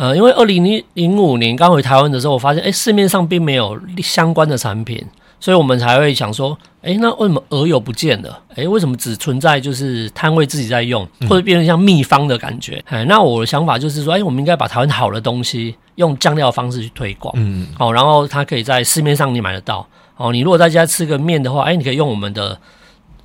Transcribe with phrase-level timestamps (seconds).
[0.00, 4.98] 呃，因为二零零零五年刚回台湾的时候，我发现，哎，市面上并没有相关的产品，
[5.38, 8.40] 所以我们才会想说，哎，那为什么鹅油不见了？
[8.54, 12.82] 哎，为什么只存在就是摊位自己在用，或者变成像秘方的感觉？
[12.88, 19.86] 哎，那我的想法就是说，哎，我们应该把台湾好的东西用酱料方式去推广，嗯，好，然后它可以在市面上你买得到。
[20.16, 22.58] 哦，你如果在家吃个面的话，哎，你可以用我们的，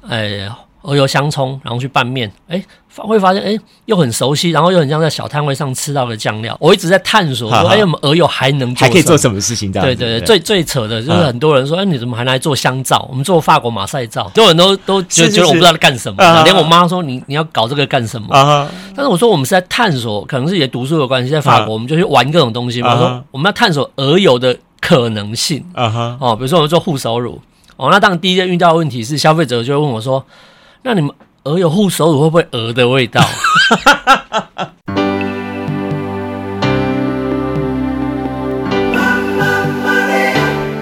[0.10, 0.50] 哎。
[0.86, 2.64] 鹅油香葱，然后去拌面，哎，
[2.96, 6.56] 会发现哎，又很熟悉，然后又很像在小摊位上吃到的酱料。
[6.60, 9.74] 我一直在探索哎，我们鹅油还能做还可以做什么事情？
[9.74, 13.08] 这样对对对，最最扯的就是很多人说，哎，你怎么还来做香皂？
[13.10, 18.70] 我们做法国马赛皂，很多人都都觉得觉得我不知道在干什么，连我妈说你你要搞这个干什么？
[18.96, 22.94] 但是我说我们是在探索，可能是也读书有关系，在法国我们就去玩各种东西嘛。
[22.94, 27.42] 我说我们要探索鹅油的可能性啊哈哦，比如说我们做护手乳
[27.76, 30.24] 哦，那当然第一个遇到的问题是消费者就会问我说。
[30.88, 31.10] 那你们
[31.46, 33.20] 鹅有护手乳会不会鹅的味道？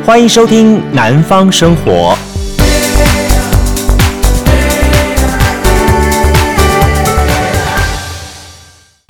[0.05, 2.13] 欢迎收听《南方生活》。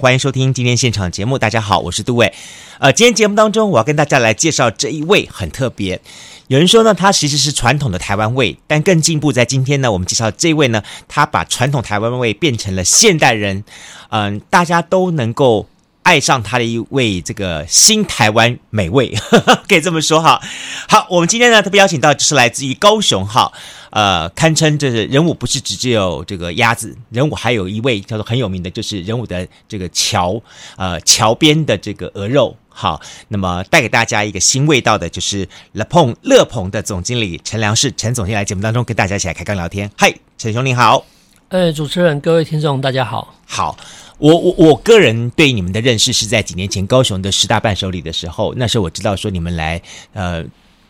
[0.03, 1.39] 欢迎收听今天现场节目。
[1.39, 2.33] 大家好，我是杜伟。
[2.79, 6.01] 呃，今天节目当中，我要跟大家来介绍这一位很特别。
[6.47, 9.31] 有人说呢，他其实是传统的台湾味，但更进步。
[9.31, 13.63] 在今天呢，我们介绍这位呢，他把传统台湾味变成了现代人，
[14.09, 15.69] 嗯、大家都能够
[16.03, 19.13] 爱上他的一位这个新台湾美味，
[19.67, 20.39] 可以这么说哈。
[20.87, 23.51] 好，我们今天呢特别邀请到就是来自于高雄哈，
[23.89, 30.41] 呃，堪称就是人武不是只只有这个鸭子，人武还有一位叫做很有名的，就是人武的这个桥，
[30.77, 32.55] 呃，桥边的这个鹅肉。
[32.75, 39.89] 好，那么带给大家一个新味道的，就是乐鹏乐鹏的总经理陈良世陈总经理来节目当中跟大家一起来开杠聊天。
[39.95, 41.05] 嗨，陈兄你好。
[41.49, 43.35] 哎，主持人，各位听众，大家好。
[43.45, 43.77] 好，
[44.23, 49.81] 我我我个人对你们的认识是在几年前高雄的十大伴手礼的时候，那时候我知道说你们来，
[50.13, 50.41] 呃，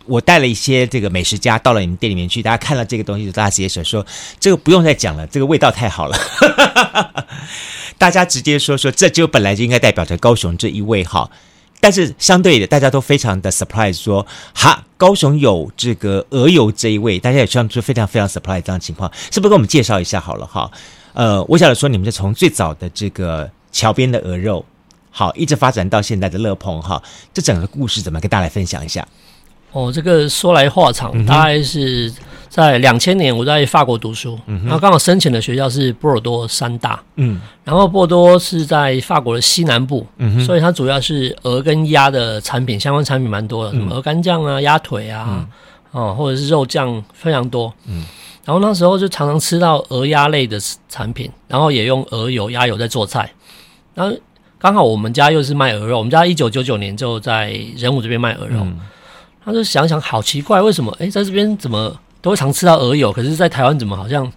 [0.05, 4.05] 我带了一些这个美食家到了你们店里面去，大家看了这个东西，大家直接说说
[4.39, 6.15] 这个不用再讲了，这个味道太好了。
[7.97, 11.27] 大家直接说说，这就本来就应该代表着高雄这一味哈。
[11.79, 20.69] 但是相对的，大家都非常的 surprise，说哈，高雄有这个鹅油这一味，大家也希望说非常非常 surprise 这样情况，是不是给我们介绍一下好了哈？
[21.13, 24.65] 呃，我想说你们是从最早的这个桥边的鹅肉，
[25.09, 27.01] 好，一直发展到现在的乐鹏哈，
[27.33, 29.07] 这整个故事怎么跟大家来分享一下？
[29.71, 32.13] 哦，这个说来话长，大概是
[32.47, 45.47] 在两千年，我在法国读书，嗯、然后刚好申请的学校是波尔多三大，嗯，然后波尔多是在法国的西南部，嗯，所以它主要是鹅跟鸭的产品，相关产品蛮多的，什么鹅肝酱啊、鸭腿啊，嗯、
[46.03, 48.05] 哦，或者是肉酱非常多，嗯，
[48.45, 50.59] 然后那时候就常常吃到鹅鸭类的
[50.89, 53.31] 产品，然后也用鹅油、鸭油在做菜，
[53.93, 54.15] 然后
[54.59, 58.59] 刚好我们家又是卖鹅肉，我们家一九九九年就在仁武这边卖鹅肉。
[58.61, 58.79] 嗯
[59.45, 60.89] 他就想想，好奇怪，为什么？
[60.99, 64.31] 诶，在这边怎么都会常吃到鹅油，可是，在台湾怎么好像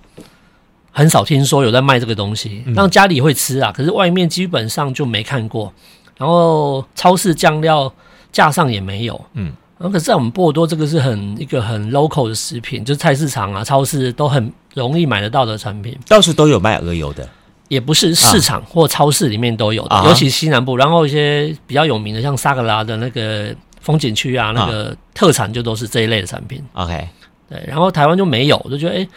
[0.90, 2.64] 很少听说有在卖这个东西？
[2.74, 5.72] 让家里会吃啊，可是外面基本上就没看过。
[6.16, 7.94] 然后超市酱料
[8.32, 9.24] 架上也没有。
[9.34, 17.28] 嗯，然后可是，在我们波尔多，这个是很一个很 local 的食品，就是菜市场啊、超市都很容易买得到的产品，到处都有卖鹅油的，
[17.68, 20.76] 也不是市场或超市里面都有的，啊、尤其西南部。
[20.76, 23.54] 然后一些比较有名的，像萨格拉的那个。
[23.78, 26.60] 风景区啊，那个特产就都是这一类的产品。
[26.72, 27.08] OK，
[27.48, 29.08] 对，然后台湾就没有，我就觉得哎、欸，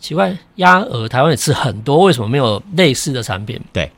[0.00, 3.60] 奇怪，鸭鹅台湾也吃很多，为什么没有类似的产品？
[3.74, 3.92] 对。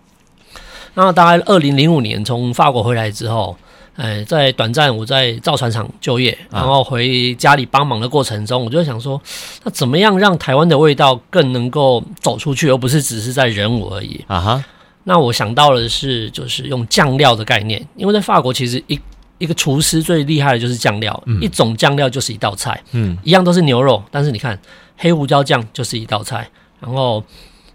[0.92, 3.56] 然后大概二零零五年从法国回来之后，
[3.98, 9.20] 哎，在短暂我在造船厂就业，然后回家里帮忙的过程中，我就想说，
[9.64, 14.24] 那怎么样让台湾的味道更能够走出去，而不是只是在人武而已？
[14.28, 14.64] 啊哈。
[15.04, 18.98] 那我想到的是，就是用酱料的概念，因为在法国其实一。
[19.38, 24.58] 一个厨师最厉害的就是酱料，嗯、一种酱料就是一道菜，嗯，一样都是牛肉，但是你看
[24.96, 26.50] 黑胡椒酱就是一道菜，
[26.80, 27.22] 然后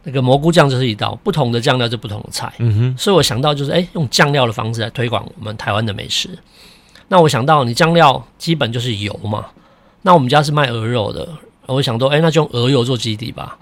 [0.04, 6.30] 那个蘑菇酱就是一道，不同的酱料就不同的菜，嗯哼，所以我想到就是，哎，用酱料的方式来推广我们台湾的美食。
[7.08, 9.46] 那我想到你酱料基本就是油嘛，
[10.02, 11.28] 那我们家是卖鹅肉的，
[11.66, 13.58] 我想说，哎，那就用鹅油做基底吧。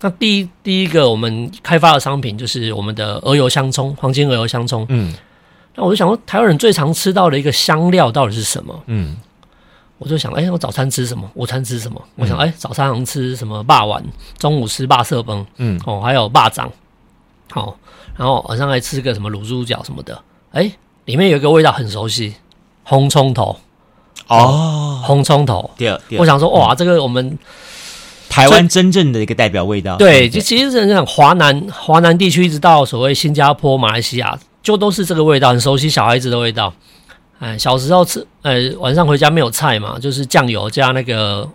[0.00, 5.14] 那第一第一个我们开发的商品就是我们的鹅油香葱，黄金鹅油香葱，嗯。
[5.76, 8.82] 那我就想说，台湾人最常吃到的一个香料到底是什么？
[8.86, 9.16] 嗯，
[10.00, 11.30] 我就想，哎、欸，我早餐吃什么？
[11.34, 12.02] 午餐吃什么？
[12.16, 13.62] 我想，哎、欸，早餐能吃什么？
[13.62, 14.02] 霸丸，
[14.38, 16.72] 中午吃霸色崩，嗯，哦，还有霸掌，
[17.50, 17.76] 好，
[18.16, 20.14] 然后晚上还吃个什么卤猪脚什么的。
[20.52, 20.72] 哎、欸，
[21.04, 22.34] 里面有一个味道很熟悉，
[22.82, 23.58] 红葱头。
[24.26, 25.70] 哦，红葱头。
[25.76, 27.38] 第二，我想说，哇，这个我们
[28.30, 29.96] 台湾真正的一个代表味道。
[29.98, 34.38] 对，就其实是讲华南华南地区，一直到所谓新加坡、马来西亚。
[34.62, 36.72] 就都是这个味道，很熟悉小孩子的味道。
[37.40, 41.48] 哎，小时候吃，呃，晚上回家没有菜嘛，就是酱油加那个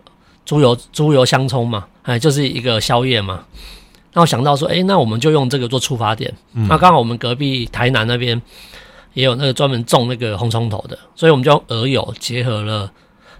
[0.43, 3.45] 猪油猪油香葱嘛，哎，就是一个宵夜嘛。
[4.13, 6.33] 那我想到说，哎，那我们就用这个做出发点。
[6.53, 8.41] 嗯、那刚好我们隔壁台南那边
[9.13, 12.91] 也有那个专门种那个红葱头的，所以我们就用鹅油结合了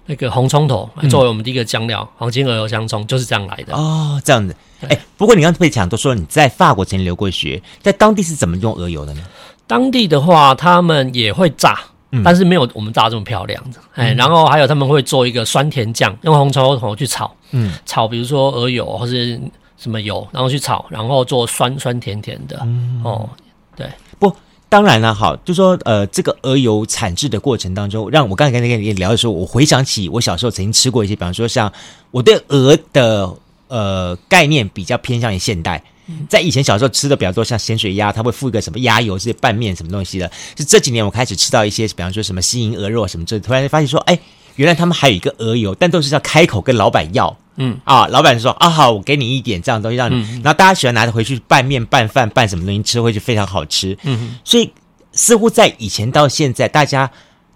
[0.06, 3.74] 那个红葱头作为我们第一个酱料，嗯、黄金鹅油香葱就是这样来的。
[3.76, 4.56] 哦，这样子。
[4.88, 9.22] 哎，不过你刚才特别讲都说你在法国曾经留过学，在当地是怎么用鹅油的呢？
[9.66, 11.80] 当地的话，他们也会炸。
[12.24, 19.40] 但是没有我们炸这么漂亮的，哎、嗯，然后还有他们会做一个酸甜酱，用红葱头去炒，嗯，炒比如说鹅油或是
[19.78, 23.30] 什么油，然后去炒，然后做酸酸甜甜的，嗯、哦，
[23.76, 23.88] 对，
[24.20, 24.32] 不，
[24.70, 31.72] 当然了，好，就说呃，这个鹅油产制的过程当中，让我刚才跟你聊的时候，我回想起我小时候曾经吃过一些，比方说像
[32.12, 33.34] 我对鹅的
[33.68, 35.84] 呃概念比较偏向于现代。
[36.30, 40.32] 在以前小时候吃的比较多，像咸水鸭，它会附一个什么鸭油这些拌面什么东西的。
[40.58, 44.20] 是这几年我开始吃到一些，比方说什么西营鹅肉什么这，突然发现说，哎，
[44.56, 47.36] 原来他们还有一个鹅油，但都是要开口跟老板要。
[47.58, 50.22] 嗯啊，老板说啊好，我给你一点这样的东西让你。
[50.44, 53.98] 然后大家喜欢拿着回去拌面、拌饭、拌什么东西吃，会就非常好吃。
[54.04, 54.72] 嗯，所以
[55.14, 57.10] 似乎在以前到现在，大家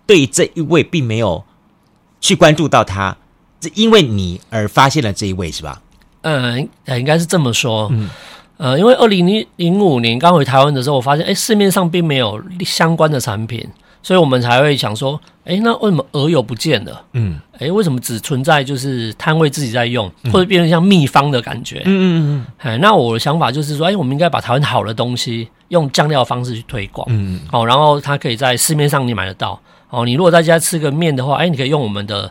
[0.06, 1.44] 对这一味并没有
[2.22, 3.18] 去关注到它，
[3.60, 5.82] 这因为你而发现了这一味是吧？
[6.22, 7.90] 嗯，应该是这么说。
[7.92, 8.10] 嗯。
[8.60, 9.26] 呃，因为二零
[9.56, 13.66] 零五年刚回台湾的时候，我发现，哎，市面上并没有相关的产品，
[14.04, 17.02] 所以我们才会想说，哎，那为什么鹅油不见了？
[17.14, 21.82] 嗯，哎，为什么只存在就是摊位自己在用，或者变成像秘方的感觉？
[21.86, 22.46] 嗯嗯嗯。
[22.58, 27.08] 哎，那我的想法就是说，哎，我们应该把台湾好的东西用酱料的方式去推广。
[27.10, 27.40] 嗯。
[27.50, 29.58] 好，然后它可以在市面上你买得到。
[29.90, 32.30] 哦，你如果在家吃个面的话，哎，你可以用我们的，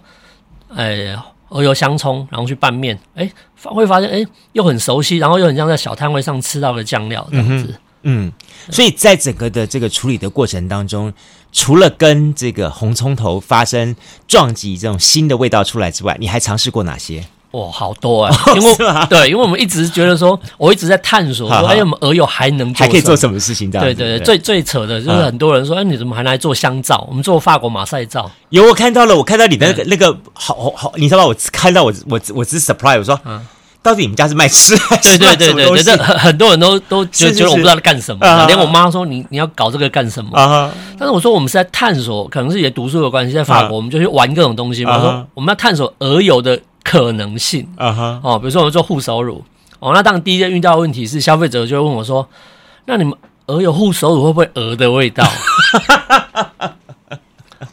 [0.77, 1.17] 哎。
[1.51, 3.27] 鹅油香葱，然后去拌面，哎，
[3.62, 7.75] 会发现哎，又很熟悉，然后又很像在小摊位上吃到的酱料这样子。
[8.02, 8.32] 嗯，
[8.70, 11.12] 所以在整个的这个处理的过程当中，
[11.52, 13.96] 除了跟这个红葱头发生
[14.28, 17.26] 撞击这种新的味道出来之外，你还尝试过哪些？
[17.58, 18.32] 哇，好多啊！
[18.55, 18.76] 因为
[19.08, 23.70] 对，因为我们一直觉得说，我一直在探索说，哎，我们鹅油还能做，还可以做什么事情？
[23.70, 27.05] 这样对对对，最最扯的就是很多人说，哎，你怎么还来做香皂？
[27.08, 28.31] 我们做法国马赛皂。
[28.50, 31.26] 有我看到了，我看到你的那个那个好好，你知道吗？
[31.26, 33.19] 我看到我我我只是 surprise，我说，
[33.81, 35.82] 到底你们家是卖吃 还是卖什么东西？
[35.82, 40.70] 这很多人都都觉得我不知道在干什么，连我妈说，你你要搞这个干什么？
[40.99, 44.96] 但是我说我们是在探索，可能是也读书有关系，在法国我们就去玩各种东西嘛。
[44.96, 46.60] 我说我们要探索鹅油的。
[46.88, 49.44] 可能性啊哈哦，比如说我们做护手乳
[49.81, 52.26] 哦，那当然第一个遇到的问题是消费者就会问我说
[52.87, 53.12] ：“那你们
[53.46, 55.23] 鹅有护手乳会不会鹅的味道？”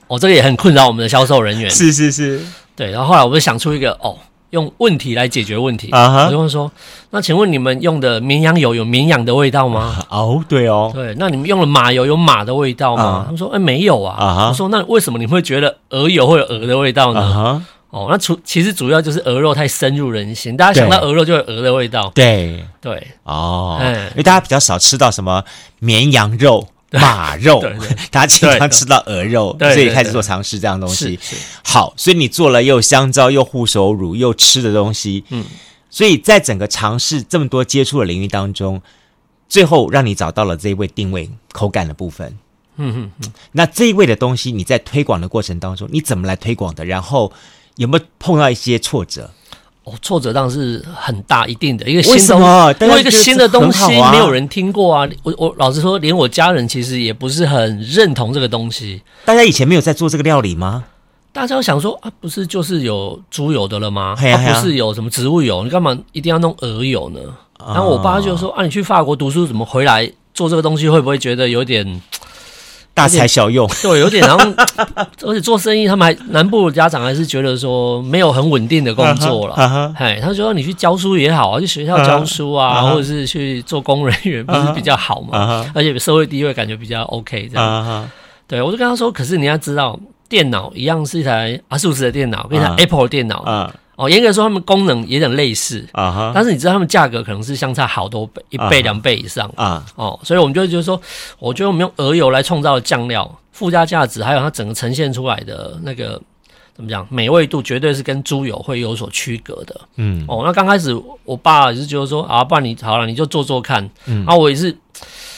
[0.07, 1.69] 哦，这个也很困扰我们的销售人员。
[1.69, 2.45] 是是是，
[2.75, 2.91] 对。
[2.91, 4.15] 然后后来我就想出一个哦，
[4.51, 6.25] 用问题来解决问题啊哈。
[6.25, 6.71] 我就问说
[7.09, 11.15] ：“那请问你们用的绵羊油有绵羊的味道吗？” 哦，对哦，对。
[11.17, 13.23] 那你们用了马油有马的味道吗？
[13.25, 17.63] 他们说：“哎，没有啊。”啊我说：“那为什么你会觉得鹅油会有鹅的味道呢？”
[17.95, 22.11] 哦，那主其实主要就是鹅肉太深入人心，大家想到鹅肉就有鹅的味道。
[22.13, 23.79] 对对哦，
[24.11, 25.41] 因为大家比较少吃到什么
[25.79, 27.63] 绵羊肉、马肉，
[28.11, 31.17] 大家经常吃到鹅肉，所以开始做尝试这样东西。
[31.63, 35.45] 好，所以你做了又香蕉又护手乳又吃的东西，嗯，
[35.89, 38.81] 所以在整个尝试这么多接触的领域当中，
[39.47, 42.37] 最后让你找到了这一味定位口感的部分。
[42.75, 46.83] 嗯哼哼，那这一味的东西你在推广的过程当中，你怎么来推广的？
[46.83, 47.31] 然后。
[47.77, 49.29] 有没有碰到一些挫折？
[49.83, 51.87] 哦，挫折当然是很大，一定的。
[51.87, 55.07] 因为新东西，因为一个新的东西没有人听过啊。
[55.21, 59.01] 我我老实说，连我家人其实也不是很认同这个东西。
[59.25, 60.85] 大家以前没有在做这个料理吗？
[61.31, 64.15] 大家想说啊，不是就是有猪油的了吗？
[64.17, 67.19] 啊，不是有什么植物油，你干嘛一定要弄鹅油呢？
[67.59, 72.01] 然后我爸就说啊，你去法国读书，怎么回来做这个东西，会不会觉得有点？
[72.95, 74.25] 大材小用，对，有点。
[74.25, 74.45] 然后，
[75.27, 79.93] 而且做生意，他们还南部的家长还是觉得说没有很稳定的工作了。
[79.97, 85.69] 哎，他说你去教书也好啊，去学校教书啊，或者是去做工人员，不是比较好嘛？
[85.75, 88.09] 而且社会地位感觉比较 OK 这样。
[88.47, 89.99] 对，我就跟他说，可是你要知道，
[90.29, 93.71] 电脑一样是一台阿 s u s 的电脑，跟一台 Apple 的电脑。
[93.95, 99.85] 哦，严格说，他们功能也很类似啊哈，但是你知道，他们价格可能是相差好多倍，一倍两倍以上啊。
[99.95, 101.01] 哦，所以我们就觉得说，
[101.39, 106.21] 我觉得我们用鹅油来创造的酱料附加价值，还有它整个呈现出来的那个
[106.75, 109.79] 怎么讲美味度，绝对是跟猪油会有所区隔的。
[109.95, 113.89] 嗯，哦，那刚开始我爸也是觉得说啊，不然你好了，你就做做看。
[114.07, 114.75] 嗯，啊我也是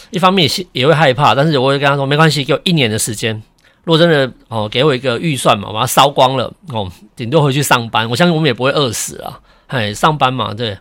[0.10, 3.44] 一方面也也会害怕，但是我会跟他说，没关系，给我一年的时间。
[3.88, 8.10] 如果真的哦，给我一个预算嘛，把它烧光了哦，顶多回去上班。
[8.10, 10.78] 我相信我们也不会饿死啊，哎，上班嘛，对。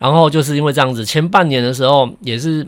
[0.00, 2.66] 然后就是因为这样子，前半年的时候也是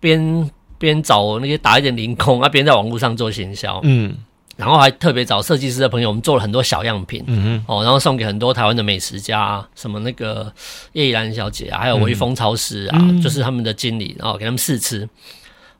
[0.00, 4.16] 边边边找那些打一点零工啊，边在网络上做行销，嗯。
[4.56, 10.52] 然后还特别找设计师的朋友，我们做了很多小样品，嗯哼，哦，然后送给很多台湾的美食家，什么那个
[10.92, 15.08] 叶怡兰小姐啊，还有微风超市啊，嗯、就是他们的经理，然后给他们试吃。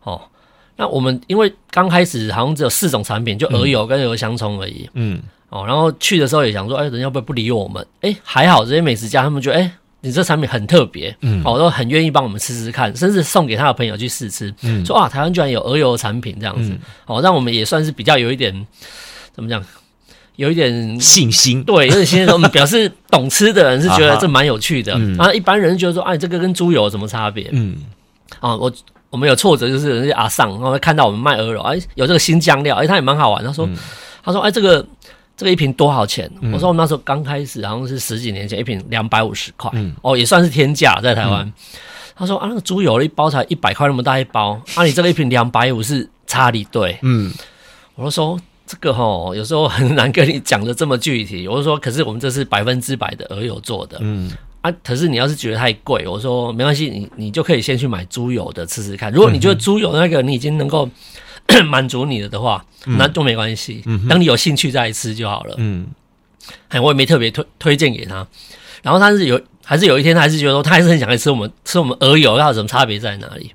[0.02, 0.20] 哦，
[0.76, 7.86] 那我们因为刚开始好像只有四种产品，就鹅油跟鹅香葱而已，嗯，哦，然后去的时候也想说，哎，人家会不会不理我们？
[8.00, 9.70] 哎，还好这些美食家他们觉得，哎。
[10.06, 16.76] 你这产品很特别，嗯，哦都很愿意帮我们吃吃看，甚至送给他的朋友去试吃，嗯，说啊，台湾居然有鹅油产品这样子，
[17.06, 18.54] 哦，让我们也算是比较有一点
[19.32, 19.64] 怎么讲，
[20.36, 22.28] 有一点信心，对，有点信心。
[22.28, 27.48] 我们表示懂吃的人是觉得这蛮有趣的，然后一般人觉得说，哎，这个跟猪油有什么差别？
[27.52, 27.74] 嗯，
[28.40, 28.70] 啊，我
[29.14, 33.68] 我们有挫折就是人家阿尚，然后看到我们卖鹅肉，哎，有这个新酱料，哎，他也蛮好玩，他说，
[34.24, 34.84] 他说，哎，这个。
[35.36, 36.30] 这个一瓶多少钱？
[36.42, 41.44] 嗯、我说我们那时候刚开始，好像是十几年前，一瓶两百五十块，嗯、哦，也算是天价在台湾。
[41.44, 41.52] 嗯、
[42.14, 46.96] 他说啊，那个猪油一包才一百块那么大一包，啊，你这个一瓶两百五是差离对。
[47.02, 47.32] 嗯，
[47.96, 51.48] 我就说这个哈，有时候很难跟你讲的这么具体。
[51.48, 54.30] 我就说，可是我们这是百分之百的鹅油做的，嗯
[54.64, 59.12] 啊，可是你要是觉得太贵，我说没关系，你你就可以先去买猪油的吃吃看。
[59.12, 60.88] 如果你觉得猪油那个你已经能够。
[61.66, 63.84] 满足你了的话，那都没关系。
[64.08, 65.54] 当你有兴趣再来吃就好了。
[65.58, 65.86] 嗯，
[66.68, 68.26] 哎，我也没特别推推荐给他。
[68.82, 73.52] 然后他是有，还是有一天他还是觉得说，他还是很想来吃我们吃我们鹅油，要有什么差别在哪里？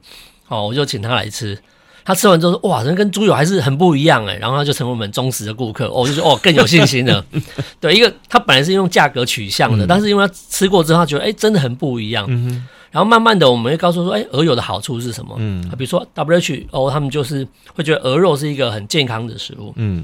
[0.49, 1.57] 哦，我就请他来吃。
[2.05, 5.85] 他吃完之后说：“哇，人跟猪油还是很不一样哎。”然后他就成为我们忠实的顾客。
[5.85, 7.23] 哦，我就说：“哦，更有信心了。
[7.79, 12.25] ”对，一个他本来是用价格取向的，嗯、但是因为他吃过之后，他觉得哎、欸，真的很不一样。
[12.29, 15.35] 嗯然后慢慢的，我们会告诉说，哎，鹅油的好处是什么？
[15.37, 19.71] 嗯，比如说 WHO 他们就是会觉得鹅肉是一个很健康的食物。
[19.75, 20.03] 嗯，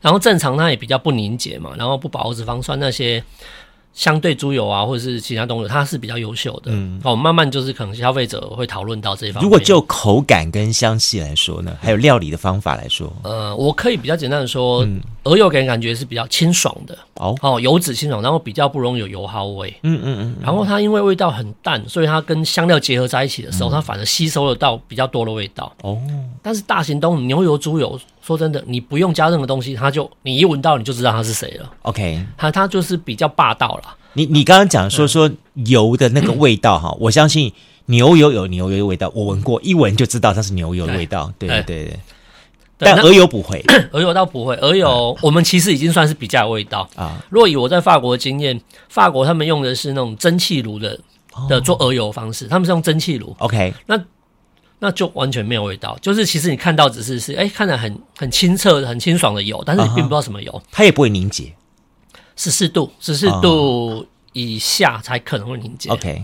[0.00, 3.22] 然后正常它也比较不凝结嘛，然后不饱和脂肪酸那些。
[3.96, 6.66] 相对猪油啊，或者是其他东西，它是比较优秀的。
[6.66, 9.44] 嗯，哦，慢慢就是可能消费者会讨论到这一方面。
[9.44, 16.96] 如果就口感跟香气来说呢，还有料理的方法来说，呃，我可以比较简单的说，嗯、鹅油给人感觉是比较清爽的。
[17.14, 19.74] 哦，哦，油脂清爽，然后比较不容易有油耗味。
[19.82, 20.16] 嗯嗯嗯。
[20.20, 25.72] 嗯嗯然后它因为味道很淡，所以它跟香料结合在一起的时候，嗯、它反而吸收得到比较多的味道。
[25.80, 25.98] 哦。
[26.42, 31.70] 但是大型动物牛油、猪油，说真的，你不用加任何东西，它就你一闻到你就知道它是谁了。
[31.82, 33.96] OK，它它就是比较霸道了。
[34.14, 37.52] 你你刚刚讲说说油的那个味道哈，嗯、我相信
[37.84, 41.32] 牛油有牛油的味道，我闻过，一闻就知道它是牛油的味道。
[41.38, 41.98] 对对对对，
[42.78, 47.24] 但鹅油不会， 鹅油倒不会，鹅油我们其实已经算是比较有味道啊。
[47.30, 50.98] 若以我在法国的经验，法国他们用的是那种蒸汽炉的
[51.48, 53.36] 的做鹅油方式，他们是用蒸汽炉。
[53.38, 54.02] OK，那。
[54.78, 60.62] 那就完全没有味道，就是其实你看到只是是哎、欸，看着很很清澈、很清爽的油，但是你并不知道什么油，uh huh.
[60.70, 61.54] 它也不会凝结，
[62.36, 65.88] 十四度十四度以下才可能会凝结。
[65.88, 66.22] OK，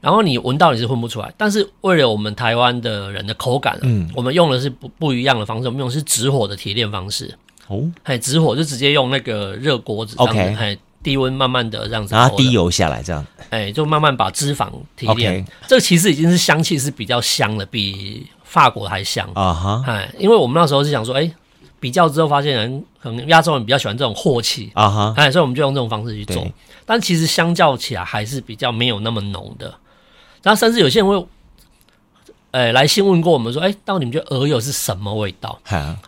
[0.00, 7.34] 然后你闻到你是混不出来，但是为了我们台湾的人的口感，嗯，我们用的是不不一样的方式，我们用的是直火的提炼方式。
[7.68, 15.46] 哦，哎，直火就直接用那个热锅子，OK，低温慢慢的这样子，然后滴油下来，这样，哎，就慢慢把脂肪提炼。
[15.68, 19.84] 这其实已经是香气是比较香的，比法国还香啊哈。
[19.86, 20.18] 哎、uh，huh.
[20.18, 21.30] 因为我们那时候是想说，哎，
[21.78, 25.32] 比较之后发现人可能亚洲人比较喜欢这种镬气啊哈，哎、uh，huh.
[25.32, 26.44] 所以我们就用这种方式去做。
[26.84, 29.72] 但其实相较起来还是比较没有那么浓的。
[30.42, 31.24] 然后甚至有些人会。
[32.56, 35.58] 哎，来信问过我们说，哎，到底你们觉得鹅油是什么味道？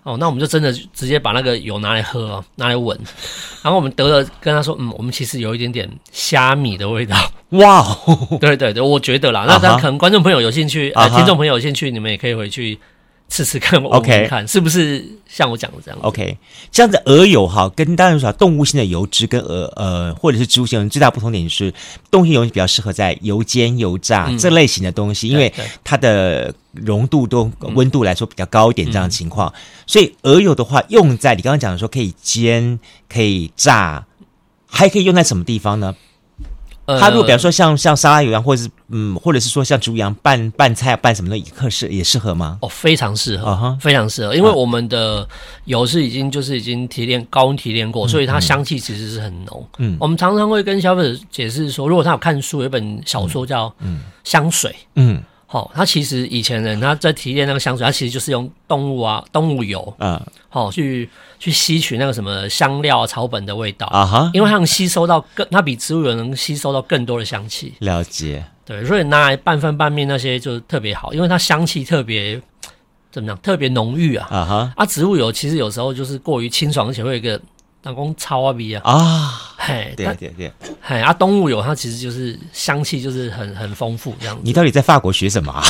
[0.02, 2.98] 哦，那我们就真的直接把那个油拿来喝，拿来闻，
[3.62, 7.14] 然后我们得了跟他说，嗯，我们其实有一点点虾米的味道。
[7.50, 7.84] 哇，
[8.40, 12.78] 对对对，我觉得啦，那可能观众朋友有兴趣，呃，听众朋友有兴趣，你们也可以回去。
[13.28, 16.00] 试试看，，OK，看是不是像我讲的这样。
[16.02, 16.38] OK，
[16.72, 21.72] 这样子鹅油哈，跟当然说动物性的油脂跟鹅呃或者是植物性油最大不同点就是，
[22.10, 25.52] 动物性油脂比较适合在油煎、油炸、嗯、这类型的东西，因为
[25.84, 29.54] 它的溶度都温度来说比较高一点这样的情况，嗯、
[29.86, 34.06] 所以鹅油的话用在你刚刚讲的说可以煎、可以炸，
[34.66, 35.94] 还可以用在什么地方呢？
[36.98, 42.58] 它如果比方说像像沙拉油一样，或者是嗯，或者是说像猪一样拌拌菜拌什么的，也合适也适合吗？
[42.62, 43.80] 哦，非常适合，uh huh.
[43.80, 45.28] 非常适合，因为我们的
[45.64, 49.68] 油是已经就是已经提炼高温提炼过，所以它香气其实是很浓。
[49.78, 53.68] 嗯，我们常常会跟消费者解释说，如果他有看书，有一本小说叫
[54.24, 55.16] 《香水》，嗯。
[55.16, 67.72] 嗯好，它其实以前人他在提炼那个香水，它其实就是用动物啊动物油，嗯，好去去吸取那个什么香料草本的味道啊哈，因为它能吸收到更，它比植物油能吸收到更多的香气。
[67.78, 72.38] 了解，对，所以拿来拌饭拌面那些就特别好，因为它香气特别
[73.10, 77.40] 怎么样，特别浓郁啊啊哈，啊植物油其实有时候就是过于清爽，而且会有一个。
[77.84, 78.82] 老公超啊逼啊！
[78.84, 84.40] 啊，嘿，对对对，哎，啊，动物油它其实就是香气，就是很很丰富这样子。
[84.42, 85.62] 你到底在法国学什么啊？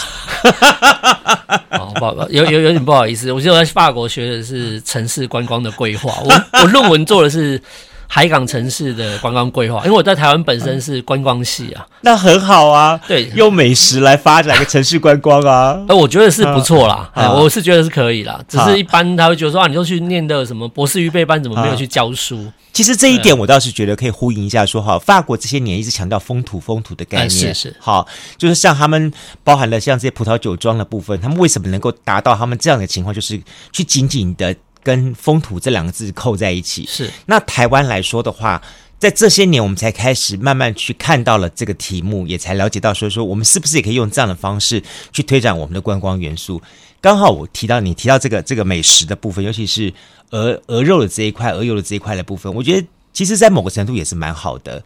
[1.71, 7.61] 哦，不好，有有有点不好意思，我记得我在法国学的是城市观光的规划，我我论文做的是。
[8.10, 12.98] 海港城市的观光规划，因为我在台湾本身是观光系啊，那很好啊。
[13.06, 18.42] 对，用美食来发展一个城市观光啊，呃，我觉得是不错啦，啊，我是觉得是可以啦。
[18.48, 22.50] 只是一般他会觉得说啊，你就去念的什么博士预备班，怎么没有去教书？
[22.72, 28.06] 其实这一点我倒是觉得可以呼应一下，说哈，法国这些年一直强调风土风土的概念，是是好，
[28.38, 29.12] 就是像他们
[29.44, 34.54] 包含了像这些葡萄酒庄的部分，他们为什么能够达到他们这样的情况，就是去紧紧的。
[34.88, 37.11] 跟风土这两个字扣在一起，是。
[37.26, 38.62] 那台湾来说的话，
[38.99, 46.62] 在这些年我们才开始慢慢去看到了这个题目，也才了解到说说我们是不是也可以用这样的方式去推展我们的观光元素。
[47.02, 49.92] 刚好我提到你提到这个这个美食的部分，尤其是
[50.30, 54.83] 鹅鹅肉的这一块，鹅油的这一块的部分，我觉得其实在某个程度也是蛮好的。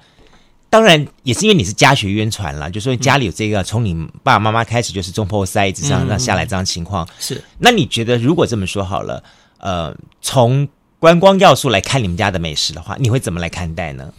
[0.68, 3.94] 当然也是因为你是家学渊传啦，就说家里有这个，从、嗯、你
[4.24, 7.06] 爸爸妈妈开始就是中破塞一直这样让下来这样情况。
[7.20, 7.40] 是。
[7.58, 9.22] 那你觉得如果这么说好了？
[9.62, 14.12] 呃，从观光要素来看你们家的美食的话，你会怎么来看待呢？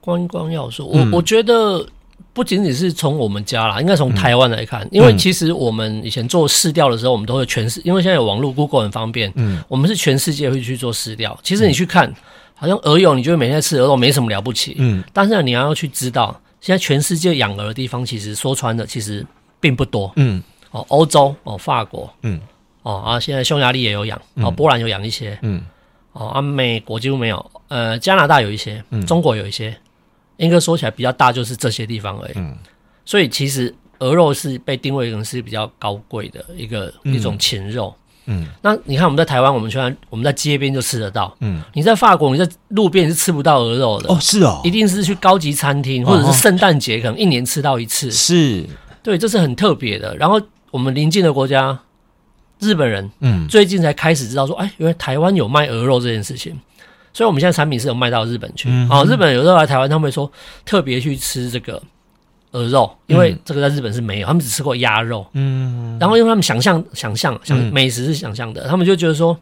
[0.00, 1.86] 观光要素，我我觉得
[2.32, 11.38] 不仅仅是从我们家啦，应该从台湾来看，嗯，因为其实我们以前做市调的时候，我们都会全世，因为现在有网络，Google 很方便，嗯，我们是全世界会去做市调。
[11.42, 12.12] 其实你去看，
[12.54, 19.24] 好像鹅油，你觉得每天吃鹅肉没什么了不起，嗯，但是你要去知道，现在全世界养鹅的地方，其实说穿了，其实
[19.60, 22.40] 并不多，嗯，哦，欧洲，哦，法国，嗯。
[22.82, 25.60] 哦啊，现在匈牙利也有养，哦，波兰有养一些，嗯，
[26.12, 29.76] 哦啊，美国几乎没有，呃，加拿大有一些，嗯，中国有一些，
[30.38, 32.56] 应该说起来比较大就是这些地方而已，嗯，
[33.04, 37.94] 所以其实鹅肉是被定位成是比较高贵的一个、嗯、一种禽肉，
[38.24, 48.64] 嗯，那你看我们在台湾，我们虽然我们在街边就吃得到，嗯，你在法国你在路边是吃不到鹅肉的，哦，是哦，一定是去高级餐厅或者是圣诞节可能一年吃到一次，是，
[49.02, 50.16] 对，这是很特别的。
[50.16, 51.78] 然后我们邻近的国家。
[52.60, 56.56] 日本人，嗯，最近才开始知道说，哎，原来台湾有卖鹅肉这件事情，
[57.12, 58.68] 所以我们现在产品是有卖到日本去。
[58.70, 60.30] 嗯、哦，日本有时候来台湾，他们会说
[60.64, 61.82] 特别去吃这个
[62.52, 65.26] 鹅肉，因为这个在日本是没有，他们只吃过鸭肉。
[65.32, 69.36] 嗯，然后因为他们想象、想象、想美食是想象的，他们就觉得说。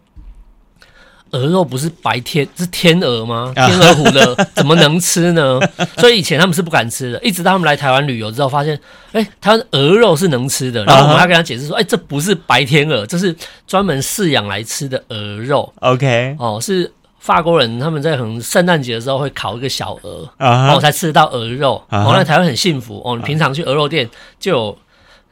[1.32, 3.52] 鹅肉不是白天是天鹅吗？
[3.54, 5.60] 天鹅湖的 怎么能吃呢？
[5.98, 8.78] 所以以前他们是不敢吃的，一直到他们来台湾旅游之后，发现，
[9.12, 10.84] 哎，台湾鹅肉是能吃的。
[10.84, 13.34] 然后我们还跟他解释说，哎，这不是白天鹅，这是
[13.66, 15.72] 专门饲养来吃的鹅肉。
[15.80, 21.82] OK，哦，是法国人他们在可能圣诞节的时候会烤一个小鹅，然后才吃得到鹅肉。
[21.90, 24.08] 然后在台湾很幸福哦，你平常去鹅肉店
[24.40, 24.78] 就有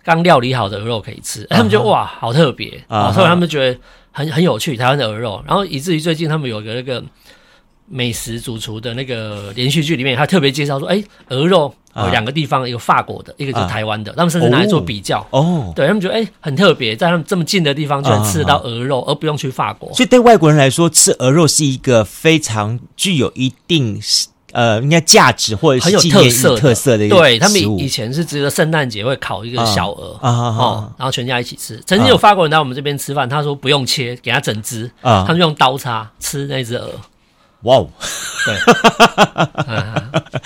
[0.04, 3.78] 刚料理好的鹅肉可以吃，他们觉得哇，好特别啊，所以他们觉得。
[4.16, 7.04] 很很有趣，台湾的鹅肉，然后以至于最近他们有个那个
[7.86, 15.26] 美食主厨的那个连续剧里面，他特别介绍说，哎，鹅肉有两个地方，一个法国的，一个就是台湾的，他们甚至拿来做比较。
[15.32, 19.92] 哦，对他们觉得哎很特别，在他们这么近的地方就能吃得到鹅肉，而不用去法国。
[19.92, 24.00] 所以对外国人来说，吃鹅肉是一个非常具有一定。
[24.56, 31.78] 呃，应该价值或者是很有特色特色的一个对他们以前是值得圣诞节会烤一个小鹅啊，哦，然后全家一起吃。
[31.84, 36.90] 曾经有法国人来我们这边吃饭，他说不用切，给他整只啊，他们用刀叉吃那只鹅。
[37.62, 37.88] 哇哦，
[38.46, 38.54] 对，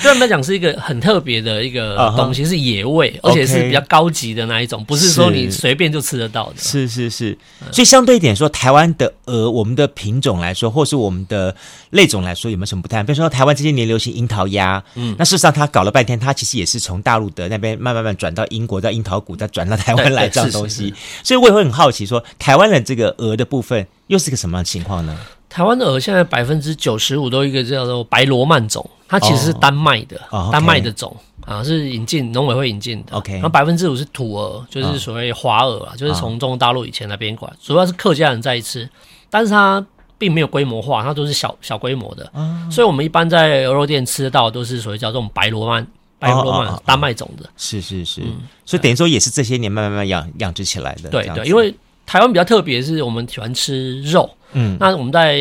[0.01, 6.57] 对他们来讲是一个很特别的一个东西，是野味，而且是比较高级的那一种，不是说你随便就吃得到的。
[6.57, 7.37] 是是是，
[7.71, 11.55] 所以相对一点说，台湾的鹅，我们的品种来说，或是我们的
[11.91, 13.03] 类种来说，有没有什么不太？
[13.03, 20.95] 比如说台湾这些年流行樱桃鸭，嗯，那事实上它搞了半天，它其实也是从大陆的那边慢慢慢转到英国，到樱桃谷，再转到台湾来这样东西。
[21.23, 25.19] 所以我也会很好奇说，说台湾的这个鹅的部分又是个什么样的情况呢？
[25.51, 30.53] 台湾的鹅现在百分之九十五都一个叫做白罗曼种，它其实是丹麦的，oh, okay.
[30.53, 33.17] 丹麦的种啊，是引进农委会引进的。
[33.17, 38.89] OK，然后百分之五是土鹅，就是所谓华鹅啊，就是从中国大陆以前那边过来，主要是客家人在吃，
[39.29, 39.85] 但是它
[40.17, 42.45] 并没有规模化，它都是小小规模的，oh.
[42.71, 45.85] 所以我们一般在鹅肉店吃得到都是所谓叫这种白罗曼、
[46.21, 46.87] 白罗曼、oh, oh, oh.
[46.87, 47.51] 丹麦种的。
[47.57, 51.09] 是是是，嗯、所以等于说也是这些年慢慢慢养养殖起来的。
[51.11, 51.75] 对对，因为
[52.11, 54.29] 台湾比较特别，是我们喜欢吃肉。
[54.51, 55.39] 嗯，那我们在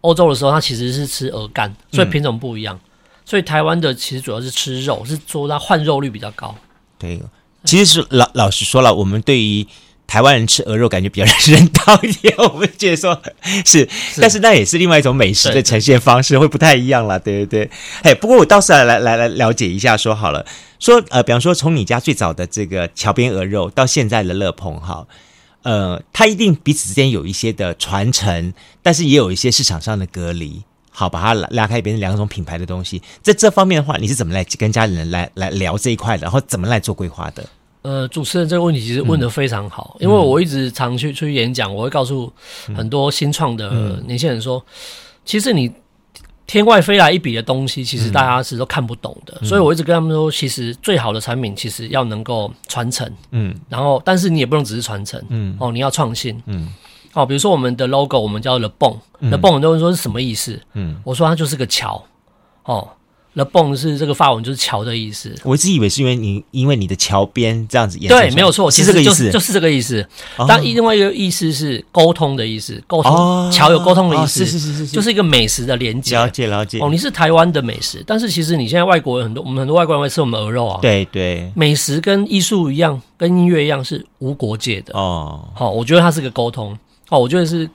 [0.00, 2.74] 欧洲的时候，它其实是吃鹅肝，所以品种不一样。
[2.74, 2.88] 嗯、
[3.26, 6.54] 所以台湾的其实主要是吃肉，是说它换肉率比较高。
[6.98, 7.20] 对，
[7.64, 9.66] 其实是老老实说了，我们对于
[10.06, 13.20] 台湾人吃鹅肉感觉比较人道一点，我们觉得说
[13.66, 17.20] 是，是，但是那也是另外一种美食的呈现方式，会不太一样了。
[17.20, 17.70] 对对对，
[18.04, 20.46] 哎，不过我倒是来来来来了解一下，说好了，
[20.78, 25.06] 说呃，比方说从你家最早的这个桥边鹅肉到现在的乐鹏哈。
[25.62, 30.62] 呃，它一定彼此之间有一些的传承，但是也有一些市场上的隔离。
[30.90, 33.00] 好把它拉开，变成两种品牌的东西。
[33.22, 36.22] 在这方面的话，你是怎么来跟家里人来来聊这一块的？
[36.22, 37.48] 然后怎么来做规划的？
[37.82, 42.32] 呃，主持人这个问题其实问得非常好，因为我一直常去出去演讲，我会告诉
[42.74, 44.60] 很多新创的年轻人说，
[45.24, 45.70] 其实你
[46.48, 49.36] 天外飞来一笔的东西，其实大家是都看不懂的。
[49.42, 56.72] 嗯、所以我一直跟他们说，其实最好的产品其实要能够传承，嗯，然后但是你也不能只是传承，嗯，哦，你要创新，嗯，
[57.12, 60.58] 哦，比如说我们的 logo，我们叫 The Bone，The 嗯、Bone 很多人说是什么意思？
[60.72, 62.02] 嗯，我说它就是个桥，
[62.64, 62.88] 哦。
[63.38, 65.32] Le pont 是这个法文，就是桥的意思。
[65.44, 68.08] 我一直以为是因为你因为你的桥边这样子演。
[68.08, 70.04] 对，没有错，是这个意思，就是这个意思。
[70.48, 76.16] 但另外一个意思是沟通的意思，沟通桥有沟通的意思，是是是是，就是一个美食的连接。
[76.16, 76.80] 了解了解。
[76.80, 80.80] 哦，你是台湾的美食，但是其实你现在外国人很多，我们很多外国人会吃我们鹅肉啊。
[80.82, 81.48] 对对。
[81.54, 85.48] 美食跟艺术一样，跟音乐一样是无国界的哦。
[85.54, 86.76] 好，我觉得它是个沟通。
[87.08, 87.70] 哦，我觉得是。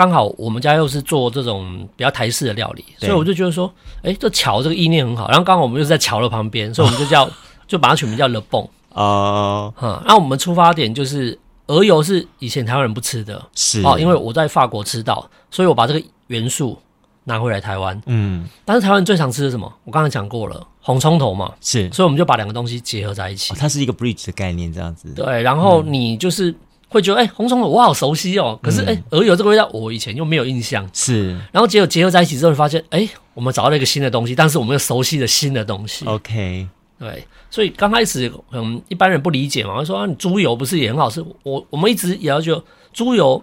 [0.00, 3.70] 刚好我们家又是做这种比较台式的料理，所以我就觉得说，
[4.02, 5.28] 哎，这桥这个意念很好。
[5.28, 7.28] 然后刚好我们又是在桥的旁边，所以我们就 叫
[7.68, 9.70] 就把它取名叫 Le Pont 哦。
[9.76, 16.78] 哈，那我们出发点就是鹅油是以前台湾人不吃的，是哦，因为我在法国吃到，所以我把这个元素
[17.24, 18.00] 拿回来台湾。
[18.06, 19.70] 嗯，但是台湾人最常吃的什么？
[19.84, 23.52] 我刚才讲过了，红葱头嘛，是，所以我们就把两个东西结合在一起。
[23.52, 25.12] 哦，它是一个 bridge 的概念，这样子。
[25.12, 26.54] 对，然后你就是。
[26.90, 30.86] 会觉得哎、欸，红葱头我好熟悉哦，可是哎，鹅、欸、油这个味道我以前又没有印象。
[30.92, 36.04] 是，然后结果结合在一起之后，发现哎、欸，我们找到了一个新的东西，但是我们又熟悉的新的东西。
[36.04, 41.24] OK，对，所以刚开始嗯，一般人不理解嘛，说啊，你猪油不是也很好吃？
[41.44, 43.42] 我我们一直也要觉得猪油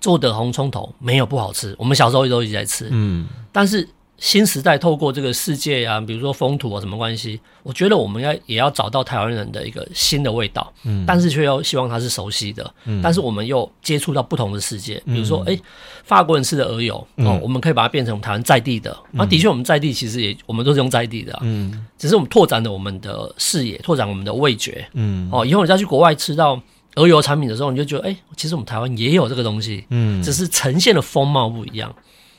[0.00, 3.88] 做的红葱头没有不好吃，我们小时候都一直在吃，嗯，但是。
[4.20, 7.40] 新时代透过这个世界啊，比如说风土啊，什么关系？
[7.62, 15.62] 我觉得我们要也要找到台湾人的一个新的味道，嗯，但是却又希望它是熟悉的，嗯，但是我们又接触到不同的世界，比如说，哎、嗯欸，
[16.04, 19.24] 法国人吃的鹅油，嗯、哦，我们可以把它变成台湾在地的，那、嗯。
[19.24, 26.60] 啊、的确我们在地其实也我们都是用在地的、啊，嗯，只是我们拓展了我们的视野，拓展我们的味觉，嗯，哦，以后你再去国外吃到
[26.96, 31.94] 鹅油产品的时候，你就觉得，哎、欸，其实我们台湾也有这个东西，嗯，只是呈现的风貌不一样，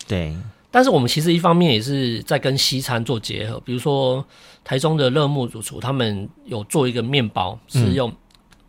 [0.08, 0.36] 对。
[0.74, 4.26] 但是我们其实一方面也是在跟西餐做结合，比如说
[4.64, 8.10] 台中的乐木主厨他们有做一个面包，是用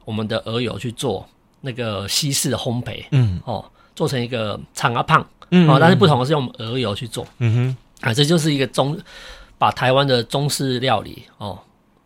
[0.04, 1.24] 我们的鹅油去做
[1.60, 8.98] 那个西式的烘焙，嗯，哦，做成一个长阿胖，嗯，哦，但是不同的是用鹅油去做，嗯哼，啊，这就是一个中
[9.56, 11.56] 把台湾的中式料理，哦，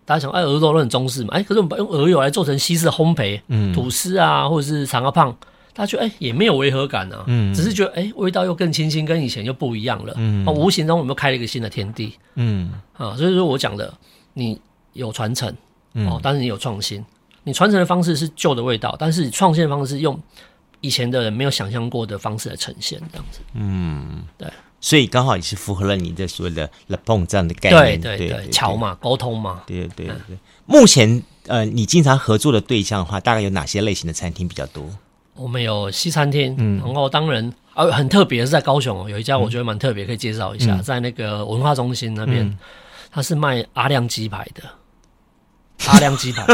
[0.05, 5.35] 大家想，哎，鹅肉都很中式嘛，哎，可是我们把用鹅油来做成西式烘焙，嗯，吐司啊，或者是长阿胖。
[5.77, 13.93] 他觉得哎、欸、也没有违和感啊，嗯，只是觉得哎、欸、味道又更清新，跟以前又不一样了，嗯，啊，无形中我们又开了一个新的天地，嗯，啊，所以说我讲的，
[14.33, 14.59] 你
[14.95, 15.55] 有传承，
[15.93, 17.05] 哦，但是你有创新，
[17.45, 20.19] 你传承的方式是旧的味道，但是创新的方式用
[20.81, 24.49] 以前的人没有想象过的方式来呈现，这样子，嗯，对，
[24.81, 34.89] 所以刚好也是符合了你的所谓的 Le Pont 这样的概念，对对对，桥嘛，沟通嘛，对对对对，嗯、目前呃，你经常合作的对象的话，大概有哪些类型的餐厅比较多？
[35.37, 42.59] 我们有西餐厅，嗯，然后当然，呃，很特别是在高雄哦，有一家我觉得蛮特别，可以介绍一下，嗯、在那个文化中心那边，嗯、
[43.11, 44.63] 它是卖阿亮鸡排的。
[45.87, 46.45] 阿亮鸡排，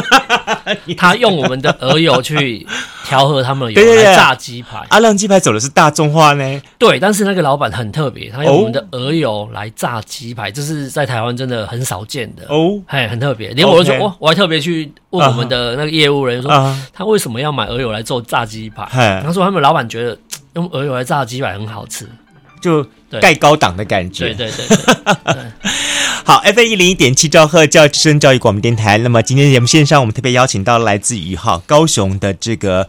[0.99, 2.67] 他用我们的鹅油去
[3.05, 4.85] 调和他们的油来炸鸡排。
[4.91, 6.63] 阿亮鸡排走的是大众化呢？
[6.79, 13.51] 对，但是那个老板很特别，他用我们的鹅油来炸鸡排，这是在台湾真的很少见的哦，嘿，很特别。
[13.51, 19.23] 连我都说，我我还特别去问我们的那个业务人员说，他为什么要买鹅油来做炸鸡排？
[19.25, 20.19] 他说他们老板觉得
[20.55, 22.07] 用鹅油来炸鸡排很好吃。
[22.62, 22.87] 就
[23.20, 25.70] 盖高档的感觉，对对对，对，对。
[26.25, 28.96] 好，FM 一零一点七兆赫教育之声教育广播电台。
[28.98, 32.88] 那么今天节目线上，我们特别邀请到来自于哈高雄的这个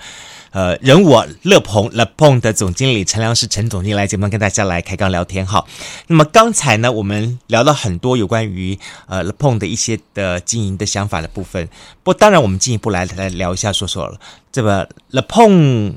[0.51, 5.65] 呃人我乐鹏乐鹏的总经理陈良实陈总经理来节目跟大家来开杠聊天哈。
[6.05, 11.67] 那么刚才呢，我们聊了很多有关于呃乐鹏的一些的经营的想法的部分。
[12.03, 14.19] 不当然，我们进一步来来聊一下，说说了
[14.51, 15.95] 这个乐鹏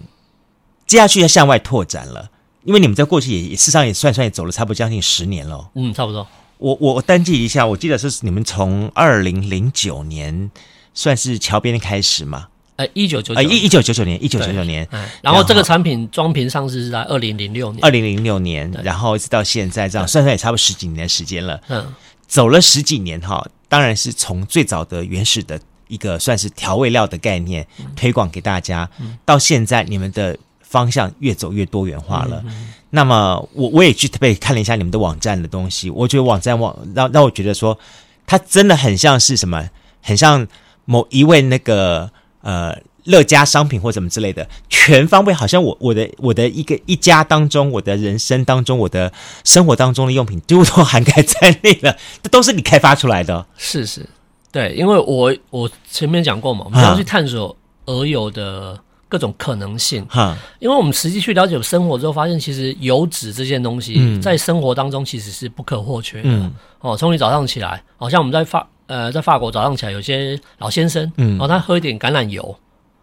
[0.87, 2.31] 接下去要向外拓展了。
[2.67, 6.27] 因为你们在过去也事实上也算算也走了差不多将近十年了，嗯，差不多。
[6.59, 10.51] 我我我单记一下，我记得是你们从二零零九年
[10.93, 12.49] 算是桥边开始嘛？
[12.75, 14.87] 呃，一九九呃，一一九九九年，一九九九年。
[15.23, 21.61] 然后这个产品装瓶上市是在二零零六年，二零零六年，然后一直到现在这样算算也差不多十几年的时间了。
[21.69, 21.95] 嗯，
[22.27, 28.91] 走了十几年哈，当然是从最早的原始的一个算是调味料的概念推广给大家，
[29.25, 30.37] 到现在你们的。
[30.69, 32.45] 方向越走越多元化了，
[32.91, 37.79] 那么我我也去特别看了一下你们的网站的东西，我觉得网站网让让我觉得说，
[38.27, 39.71] 它真的很像是什么，
[40.03, 40.47] 很像
[40.85, 42.11] 某一位那个
[42.43, 49.13] 呃乐家商品或什么之类的，全方位好像我我的我的一个一家当中，我的人生当中，我的
[49.45, 53.47] 生活当中的用品几乎都涵盖在内了，这都是你开发出来的。
[53.57, 54.05] 是是，
[54.51, 58.77] 对，因为我我前面讲过嘛，我们要去探索鹅油的
[59.09, 60.05] 各种可能性。
[60.07, 66.29] 哈，因为我们实际去了解生活之后，发现其实油脂这件东西在生活当中其实是不可或缺的。
[66.29, 72.57] 嗯、哦，从你早上起来，好像我们在法呃在法国早上起来，有些老先生，嗯，哦，他喝一点橄榄油。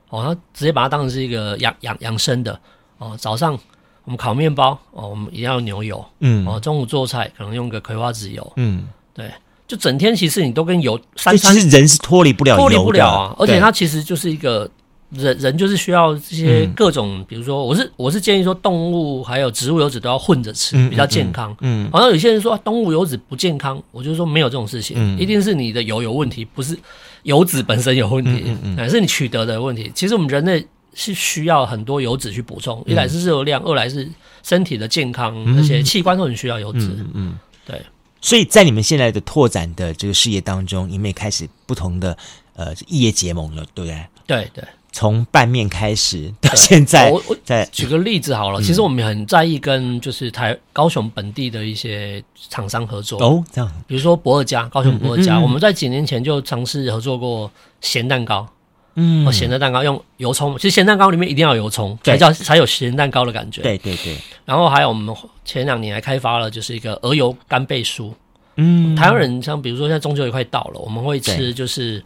[0.10, 2.60] 哦，他直接把它当成是一个养养养生的
[3.00, 3.18] 哦。
[3.18, 3.58] 早上
[4.04, 6.46] 我们烤面包哦，我们一定要牛油，嗯。
[6.48, 8.88] 哦，中午做菜可能用个葵花籽油，嗯。
[9.12, 9.32] 对，
[9.68, 13.36] 就整天其实你都跟油三餐，其实人是脱离不了脱离不了啊。
[13.40, 14.70] 而且它其实就是一个
[15.16, 21.56] 人人就是需要这些各种，嗯、比如说我是我是建议说动物还有植物油脂都要混着吃，比较健康。
[21.62, 21.90] 嗯。
[21.92, 26.78] 好像有些人说动物油脂不健康，我就说没有这种事情，嗯、一定是你的油有问题，不是。
[27.24, 29.90] 油脂本身有问题，嗯嗯嗯，是你取得的问题。
[29.96, 34.06] 其实我们人类是需要很多油脂去补充，一来是热量，二来是
[34.44, 36.80] 身体的健康，而且器官都很需要油脂。
[36.98, 37.82] 嗯，嗯，对。
[38.20, 42.18] 所以在你们现在的拓展的这个事业当中，你们也开始不同的
[42.58, 44.06] 呃异业结盟了，对不对？
[44.28, 44.62] 对对。
[44.96, 48.62] 从拌面开始到现在，我我再举个例子好了。
[48.62, 57.52] 其实我们很在意跟就是台高雄本地的一些厂商合作哦，这样，比如说博尔家，高雄博尔家，我们在几年前就尝试合作过
[57.82, 58.48] 咸蛋糕，
[58.94, 63.64] 嗯，咸的蛋糕用油葱，其实咸蛋糕里面一定要有油葱，才叫才有咸蛋糕的感觉。
[63.64, 64.16] 对对对。
[64.46, 68.14] 然后还有我们前两年还开发了就是一个鹅油干贝酥，
[68.58, 72.04] 嗯，台湾人像比如说现在中秋也快到了，我们会吃就是。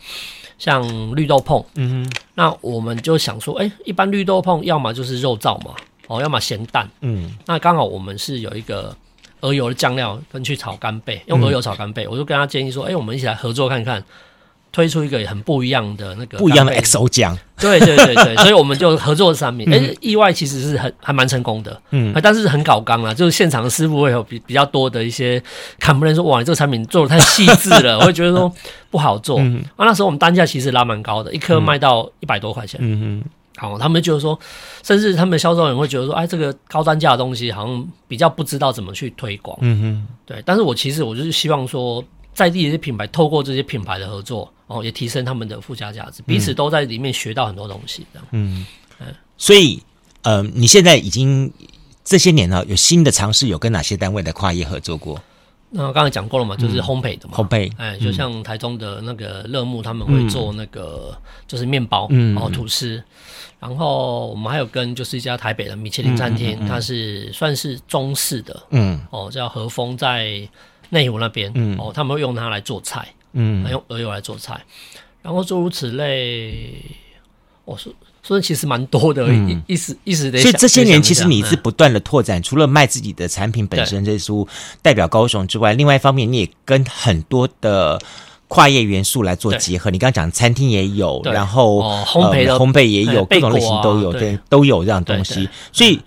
[0.58, 5.76] 像绿豆碰，嗯哼，那我们就想说，哎、欸，一般绿豆碰要么就是肉燥嘛，
[6.08, 8.96] 哦，要么咸蛋，嗯，那刚好我们是有一个
[9.42, 14.04] 鹅油的酱料，跟去炒干贝，用鹅油炒干贝，嗯、我就跟他建议说，哎、欸，我们一起来合作看看。
[14.72, 25.42] 推出一个很不一样的那个不一样的 XO 酱，对对对对， 所以我们就合作上面，哎、欸，意外其实是很还蛮成功的，嗯，但是很搞刚啊，就是现场的师傅会有比比较多的一些
[25.80, 28.52] 看不能说哇，你这个产品做的太细致了， 我会觉得说
[28.92, 33.24] 不好做，嗯、啊，那时候我们单价其实拉蛮高的，一颗卖到一百多块钱，嗯嗯，
[33.56, 34.40] 好，他们就觉得说，
[34.84, 42.04] 甚至他们销售人会觉得说，哎，这个高单价的东西好像比较不知道怎么去推广，嗯哼，对，但是我其实我就是希望说。
[42.38, 48.06] 在地的一些品牌，透过这些品牌的合作，哦，也提升他们的附加价值，彼此都在里面学到很多东西。
[48.14, 48.64] 这样，嗯。
[49.00, 49.08] 嗯，
[49.40, 49.82] 所以，
[50.22, 51.52] 呃，你现在已经
[52.04, 55.20] 这些年呢，有新的尝试，有跟哪些单位的跨业合作过？
[55.72, 63.04] 那刚才讲过了嘛，就是烘焙的嘛，烘焙，哎，就像台中的那个乐木，他们会做那个就是面包，嗯，然后吐司，
[63.60, 70.48] 然后我们还有跟就是一家台北的米其林餐厅，它是算是中式的，嗯，哦，叫和风在。
[70.90, 74.60] 内湖那边，嗯、哦，他们会用它来做菜，嗯，用鹅油来做菜，
[75.22, 76.74] 然后诸如此类。
[77.66, 80.40] 我、哦、说说的其实蛮多的，嗯、意思意思的。
[80.40, 84.48] 所以这些年其实你是不断的拓展，嗯、除了卖自己的产品本身这书
[84.82, 88.00] 代表高雄之外，另外一方面你也跟很多的
[88.48, 89.92] 跨业元素来做结合。
[89.92, 94.14] 你刚刚讲餐厅也有，然后、哦、烘焙烘焙也有，各种类型都有，
[94.48, 96.00] 都有这样东西，所以。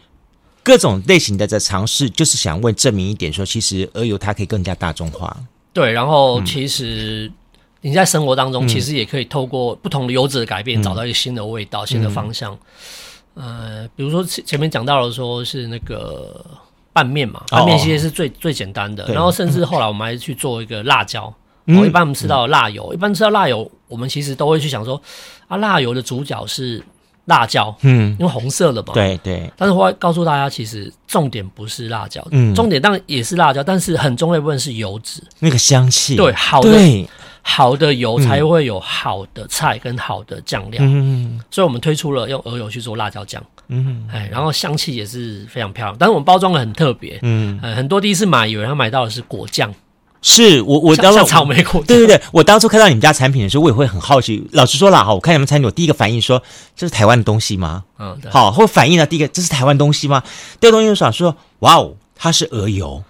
[0.71, 5.37] 各种类型的在尝试，就是想问证明一点，说其实鹅油它可以更加大众化。
[5.73, 7.29] 对，然后其实
[7.81, 12.57] 你在生活当中，其实也可以透过不同的油脂的改变，找到一个新的味道、新的方向。
[13.35, 16.41] 呃，比如说前前面讲到了，说是那个
[16.93, 19.05] 拌面嘛，拌面其实是最最简单的。
[19.13, 21.25] 然后甚至后来我们还去做一个辣椒。
[21.67, 25.03] 哦，一般我们吃到辣油，一般吃到辣油，我们其实都会去想说，
[25.49, 26.81] 啊，辣油的主角是。
[27.27, 29.51] 辣椒，嗯，因为红色的嘛，对对。
[29.57, 37.09] 但是我要告诉大家，其实重点不是辣椒，嗯，重点当然也是辣椒，但是很重要的部分是油脂，那个香气，对，好的
[37.43, 49.73] 好的油才会有好的菜跟好的酱料，嗯，所以我们推出了用鹅油去做辣椒酱，嗯，哎，然后香气也是非常漂亮，但是我们包装的很特别，嗯，很多第一次买以为他买到的是果酱。
[50.23, 54.47] 是我我当初草莓果对对对，我当初看到你们家产品的时候，我也会很好奇。
[54.53, 56.43] 老实说啦，哈，我看你们产品，我第一个反应说
[56.77, 57.85] 这是台湾的东西吗？
[57.99, 58.31] 嗯，对。
[58.31, 60.23] 好，会反应的第一个这是台湾东西吗？
[60.61, 63.03] 第二个东西就想说，哇哦，它是鹅油，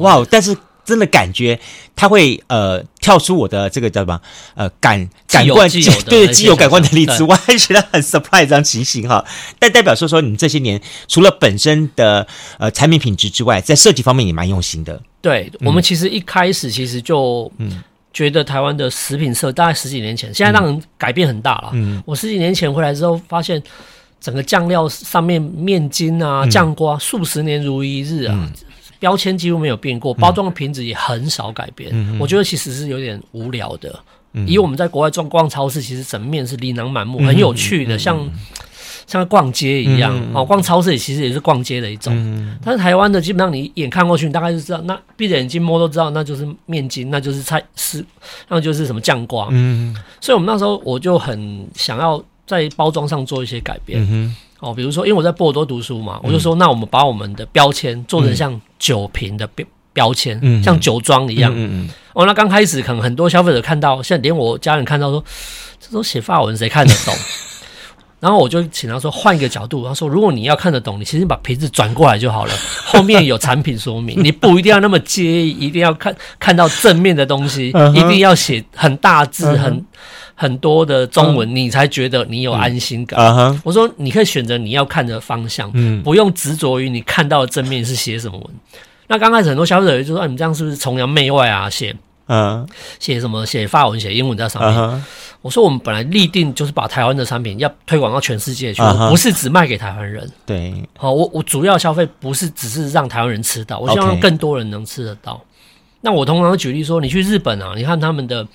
[0.00, 0.56] 哇哦，但是。
[0.84, 1.60] 真的感觉
[1.94, 4.20] 它会呃跳出我的这个叫什么
[4.56, 5.70] 呃感感官
[6.06, 9.24] 对既有感官的例子，我还觉得很 surprise 这样情形哈。
[9.60, 12.26] 但代表说说你这些年除了本身的
[12.58, 15.00] 呃产品品质之外，在设计方面也蛮用心的。
[15.22, 17.82] 对，我们其实一开始其实就嗯。
[18.14, 21.70] 觉得台湾的食品社大概十几年前，现在让人改变很大了。
[21.72, 23.60] 嗯，我十几年前回来之后发现，
[24.20, 28.52] 整个酱料上面面筋啊酱瓜数十年如一日啊。
[28.98, 31.90] 标签几乎没有变过，包装的瓶子也很少改变。
[31.94, 33.98] 嗯、我觉得其实是有点无聊的。
[34.46, 38.18] 以我们在国外逛逛超市，其实整面是琳琅满目，很有趣的，像
[39.06, 40.44] 像逛街一样哦。
[40.44, 42.12] 逛超市也其实也是逛街的一种，
[42.64, 48.04] 但是台湾的基本上你一眼看过去，你大概就知道，那闭着眼睛摸都知道，那就是面筋，那就是菜丝，
[48.48, 49.48] 那就是什么酱瓜。
[49.50, 54.04] 嗯，所以我们那时候我就很想要在包装上做一些改变。
[54.10, 61.52] 嗯哦，比如说，因为我在波尔多读书嘛，我就说，那我们把我们的标签做成像酒瓶的标标签，像酒庄一样。
[61.52, 61.90] 嗯嗯。
[62.12, 65.24] 哦，那刚开始可能很多消费者看到，现在连我家人看到说，
[65.80, 67.12] 这都写法文，谁看得懂？
[68.22, 72.54] 然后我就请他说换一个角度，他说如果你要看得懂，你其实把瓶子转过来就好了，
[72.86, 79.84] 后面有产品说明，你不一定要那么介意，一定要看看到正面的东西， 一定要写很大字很。
[80.34, 83.20] 很多的中文，你才觉得你有安心感。
[83.20, 83.60] 嗯 uh huh.
[83.62, 88.46] 我说你可以选择你要看的方向，嗯，不用执着于你看到的正面是写什么文。
[89.06, 91.70] 那刚开始很多消费者就说：“你这样是不是崇洋媚外啊？
[91.70, 91.94] 写，
[92.26, 92.66] 嗯，
[92.98, 93.44] 写什么？
[93.46, 95.04] 写法文、写英文在上面。
[95.42, 99.10] Uh ”.我说：“我们本来立定就是把台湾的产品要推广到全世界去，uh huh.
[99.10, 100.30] 不是只卖给台湾人。
[100.46, 105.40] 对，好，我我主要消费不是只是让台湾人吃到，我希望让更多人能吃得到。
[106.00, 108.46] 那我通常举例说，你去日本啊，你看他们的。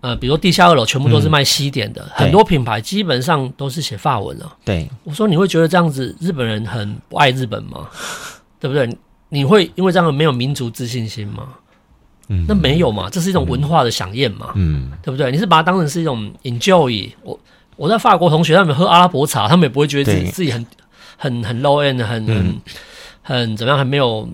[0.00, 4.56] 呃，比如说地下二楼全部都是卖西点的，嗯、很多品牌基本上都是写法文了。
[4.64, 7.88] 对，我说你会觉得这样子日本人很不爱日本吗？
[8.60, 8.88] 对不对？
[9.28, 11.48] 你会因为这样没有民族自信心吗？
[12.28, 14.52] 嗯，那没有嘛，这是一种文化的饗宴嘛。
[14.54, 15.30] 嗯，对不对？
[15.30, 17.10] 你是把它当成是一种 enjoy。
[17.22, 17.38] 我
[17.76, 20.66] 我在法国同学他们喝阿拉伯茶，他们也不会觉得自己自己很
[21.16, 22.60] 很很 low end，很、嗯、
[23.22, 24.28] 很很怎么样，很没有。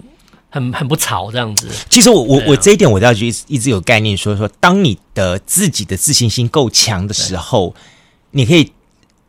[0.50, 1.68] 很很不潮这样子。
[1.90, 7.74] 其实我我我这一点我倒就一直一直有概念说，说说当你的自己的自信心够强的时候，
[8.30, 8.70] 你可以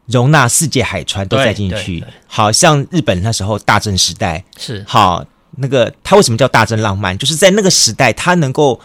[0.06, 2.04] 容纳世界海川都带进去。
[2.28, 5.26] 好像日本那时候大正时代是好
[5.58, 7.18] 那个他为什么叫大正浪漫？
[7.18, 8.80] 就是在那个时代，他能够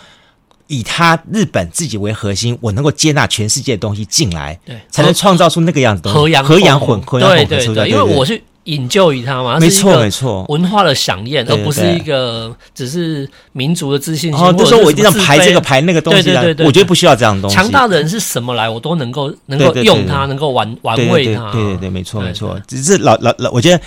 [0.67, 8.41] 以他日本自己为核心，我能够接纳全世界的东西进来，对，才能创造出那个样子的和洋和洋混合，对对对，因为我是。
[8.65, 9.59] 引咎于他嘛？
[9.59, 14.39] 没错没错，文化的响应，而不是一个只是民族的自信心。
[14.39, 16.25] 哦，就说我一定要排这个排那个东西。
[16.25, 17.57] 对对对，我觉得不需要这样的东西。
[17.57, 21.51] 强大的人是什么来，我都能够能够用它，能够玩玩味它。
[21.51, 22.61] 对对对，没错没错。
[22.69, 23.83] 只是老老老，我觉得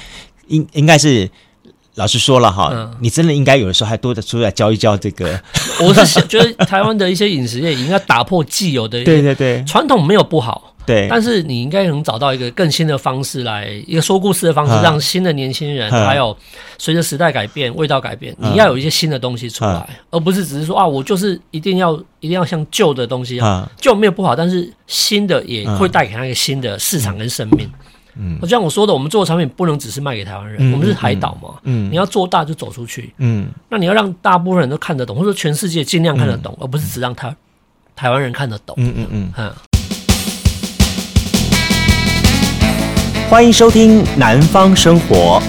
[0.48, 1.30] 应应该是
[1.96, 5.40] 老实说了哈，你真的应该有的时候还多的出来教一教这个。
[5.82, 9.64] 我是想觉得 台湾的一些饮食业应该打破既有的对对对。
[9.66, 10.70] 传统，没有不好。
[10.86, 16.36] 对，但是你应该能找到一个更新的方式来，一个说故事的方式，让新的年轻人，还有
[16.78, 23.40] 随着时代改变、味道改变，你要有一些新的东西出来，而不是只是说啊，我就是一定要一定要像旧的东西，
[23.80, 27.66] 旧没有不好，但是新的也会带给他一个新的市场跟生命。
[27.66, 27.93] 嗯，
[28.42, 37.36] 就像我说的，我们做的产品不能只是卖给台湾人，我们是海岛嘛，嗯，你要做大就走出去，嗯，那你要让大部分人都看得懂，或者说全世界尽量看得懂，而不是只让台
[37.96, 38.76] 台湾人看得懂。
[38.78, 39.32] 嗯嗯。
[39.38, 39.54] 嗯，
[43.30, 45.42] 欢迎收听《南方生活》。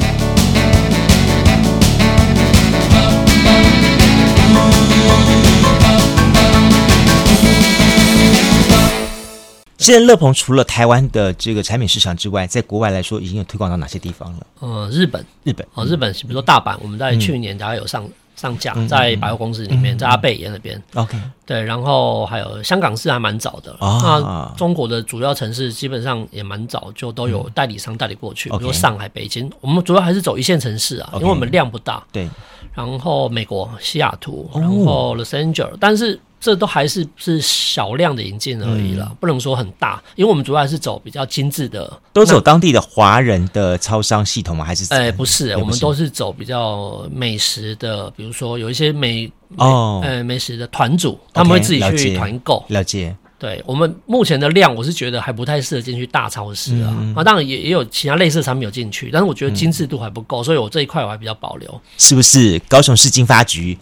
[9.85, 14.47] 现在乐鹏除了台湾的这个产品市场之外，在国外来说，已经有推广到哪些地方了？
[14.61, 18.09] 呃，日本，日本哦，日本，比如说大阪，我们在去年大概有上。
[18.37, 20.83] 上架在百货公司里面，在阿贝爷那边。
[20.94, 21.16] OK，
[21.47, 23.75] 对，然后还有香港是还蛮早的。
[23.81, 29.49] 那中国的主要城市基本上也蛮早就都有代理商代理过去，比如说上海、北京。
[29.61, 32.03] 我们主要还是走一线城市啊，因为我们量不大。
[32.11, 32.29] 对。
[32.75, 36.18] 然后美国西雅图，然后 Los Angeles，但是。
[36.44, 44.62] 这都还是是少量的引进而已了，嗯、不能说很大，因为我们主要还是走比较精致的，都走当地的华人的超商系统吗？
[44.62, 44.85] 还是？
[44.92, 53.16] 哎，不是，不是我们都是走比较美食的，比如说有一些美哦，呃，美食的团组，他们会自己去团购，了解。
[53.44, 56.88] 对我们目前的量，我是觉得还不太适合进去大超市啊。
[56.98, 61.83] 嗯、啊，当然也也有其他类似的产品有进去，但是我觉得精致度还不够，嗯、所以我这一块我还比较保留。
[61.98, 63.76] 是不是高雄市经发局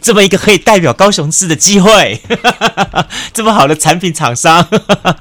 [0.00, 2.20] 这么一个可以代表高雄市的机会？
[3.34, 4.64] 这么好的产品厂商，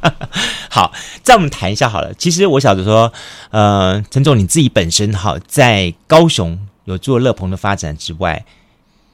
[0.70, 2.14] 好，再我们谈一下好了。
[2.14, 3.12] 其实我晓得说，
[3.50, 8.46] 呃，陈总你自己本身哈在高雄有做乐鹏的发展之外，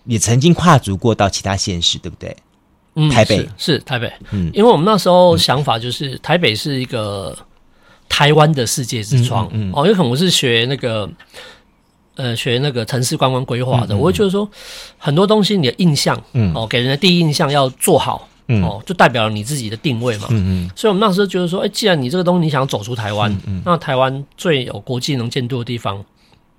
[0.03, 2.35] 也曾经跨足过到其他县市，对不对？
[2.95, 3.37] 嗯，台北。
[3.57, 7.37] 是，是台北，嗯，因为我们那时候想法就是台北是一个
[8.09, 9.71] 台湾的世界之窗，嗯，嗯，嗯。
[9.73, 11.09] 哦，因为可能我是学那个，
[12.15, 14.49] 呃，学那个城市观光规划的，我会觉得说
[14.97, 26.03] 很多东西你的印象，嗯，哦，给人的第一印象要做好，嗯，哦，就代表了你自己的定位嘛，嗯嗯，所以我们那时候觉得说，哎，既然你这个东西你想走出台湾，嗯，嗯，那台湾最有国际能见度的地方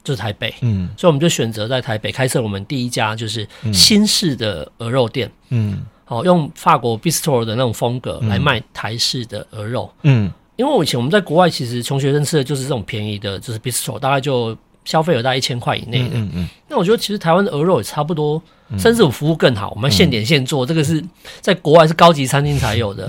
[0.03, 5.83] 就是台北，嗯，所以我们就选择在台北开设我们第一家就是新式的鹅肉店，嗯。
[6.13, 9.91] 嗯好用法国 bistro 的那种风格来卖台式的鹅肉。
[10.03, 16.11] 嗯，因为我以前我们在国外其实穷学生吃的就是这种便宜的，就是 bistro，大概就消费额大概一千块以内的。
[16.15, 16.49] 嗯嗯。
[16.69, 18.43] 那我觉得其实台湾的鹅肉也差不多，
[18.79, 21.03] 甚至我服务更好，我们现点现做，这个是
[21.41, 23.09] 在国外是高级餐厅才有的。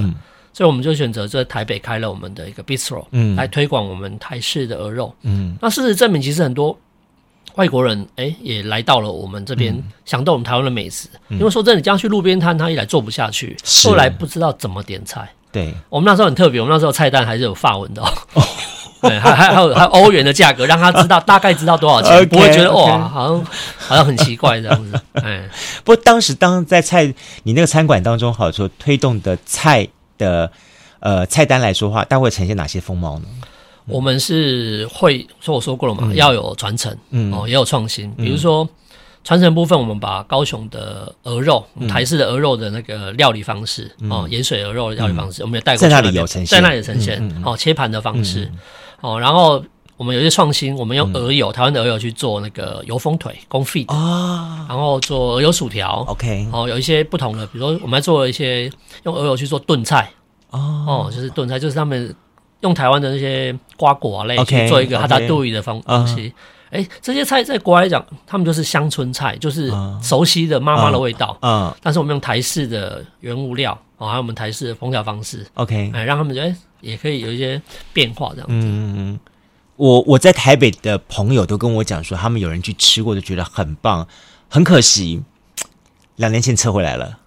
[0.55, 5.11] 所以我们就选择在台北开了我们的一个 bistro，嗯，来推广我们台式的鹅肉。
[5.23, 6.77] 嗯，那事实证明，其实很多
[7.55, 9.75] 外国人哎、欸、也来到了我们这边，
[10.05, 11.07] 想到我们台湾的美食。
[11.29, 15.29] 因为说真的，你这样去路边摊，他一来做不下去，后来不知道怎么点菜。
[15.51, 18.07] 对，我们那时候很特别，我们那时候菜单还是有法文的哦，
[19.01, 23.45] 对，还还还有还有欧元的价格，让他知道 大概知道多少钱，不会觉得哇，好像
[23.77, 24.99] 好像很奇怪这样子。
[25.21, 25.47] 哎，
[25.83, 29.87] 不过当时当在菜你那个餐馆当中，好说推动的菜。
[30.15, 30.49] 的
[30.99, 33.25] 呃菜单来说话，大概会呈现哪些风貌呢？
[33.85, 37.33] 我们是会说我说过了嘛，嗯、要有传承，嗯。
[37.33, 38.09] 哦，也有创新。
[38.15, 38.67] 比如说
[39.23, 48.59] 传承部分，我们把高雄的鹅肉，嗯、台式的鹅肉的那个料理方式，嗯、哦，盐水鹅肉的料理方式，嗯、我们也带过去那，在那里有呈现，在那里呈现，哦，切盘的方式，嗯、
[49.01, 49.63] 哦，然后
[49.97, 58.71] 我们有一些创新，我们用鹅油，嗯、台湾的鹅油去做那个油封腿，公费啊，然后做鹅油薯条，OK，哦，有一些不同的，比如说我们还做了一些
[59.03, 60.09] 用鹅油去做炖菜。
[60.55, 62.15] 哦，就是炖菜，就是他们
[62.63, 66.33] 用台湾的那些瓜果啊类去做一个哈达杜伊的方东西。
[66.71, 71.37] 哎，这些菜在国外来讲，他们就是乡村菜，就是熟悉的妈妈的味道。
[71.43, 76.51] 嗯，但是我们用台式的原物料，哦，还有我们台式的烹调方式，OK，哎，让他们觉得
[76.81, 77.61] 也可以有一些
[77.93, 78.55] 变化这样子。
[78.55, 79.19] 嗯嗯，
[79.75, 84.07] 我我在台北的朋友都跟我讲说，他们有人去吃过，就觉得很棒。
[84.49, 85.21] 很可惜，
[86.15, 87.19] 两年前撤回来了。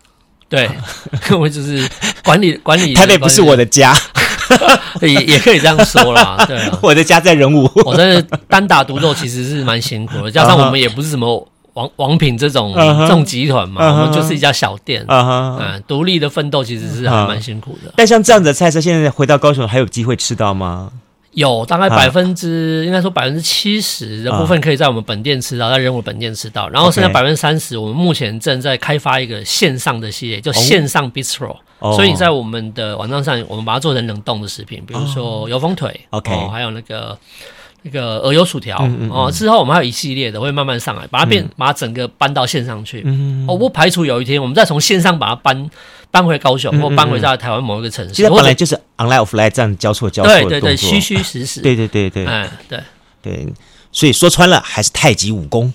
[0.48, 0.68] 对，
[1.38, 1.88] 我就是
[2.24, 2.94] 管理管理。
[2.98, 3.92] 台北不是我的家，
[5.02, 6.44] 也也可以这样说啦。
[6.46, 7.70] 对啊， 我的家在人武。
[7.84, 15.04] 我真的单打独斗其实是蛮辛苦的，加上我们也不是什么王王品这种这种集团嘛，我们就是一家小店。
[15.08, 17.92] 嗯，独立的奋斗其实是还蛮辛苦的。
[17.96, 20.90] 但像这样的菜色，现在回到高雄还有机会吃到吗？
[21.32, 37.18] 有大概百分之，应该说百分之七十的部分可以在我们本店吃到，在人武本店吃到，然后剩下百分之三十，我们目前正在开发一个线上的系列，叫线上 Bistro，所以在我们的网站上，我们把它做成冷冻的食品，比如说油封腿，OK，还有那个。
[37.82, 38.76] 那个鹅油薯条
[39.12, 43.06] 哦，之后我们还有一系列的会慢慢上来，把它变，把它整个搬到线上去。
[43.46, 45.70] 我不排除有一天我们再从线上把它搬
[46.10, 48.12] 搬回高雄，或搬回到台湾某一个城市。
[48.12, 51.60] 其实本来就是 online offline 这样交错交错对对对，虚虚实实。
[51.60, 52.80] 对对对对，哎对。
[53.22, 53.46] 对，
[53.96, 55.72] 所以说穿了还是太极武功。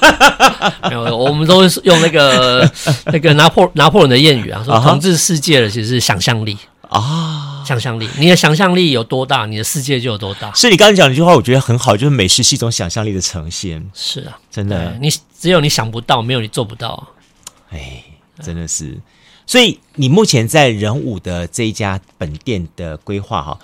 [0.90, 2.70] 没有，我们都是用那个
[3.06, 6.58] 那个拿破拿破仑的谚语啊，说统治世界的其实是想象力
[6.90, 7.64] 啊。
[7.66, 10.52] 想象力，你的想象力有多大，你的世界就有多大。
[10.52, 13.82] 是你刚才讲的一句话，我觉得很好，就是美食是一种想象力的呈现。
[13.94, 17.08] 是啊，真的，你只有你想不到，没有你做不到。
[17.70, 18.04] 哎，
[18.42, 18.98] 真的是。
[19.46, 23.58] 所以你目前在仁武的这一家本店的规划哈，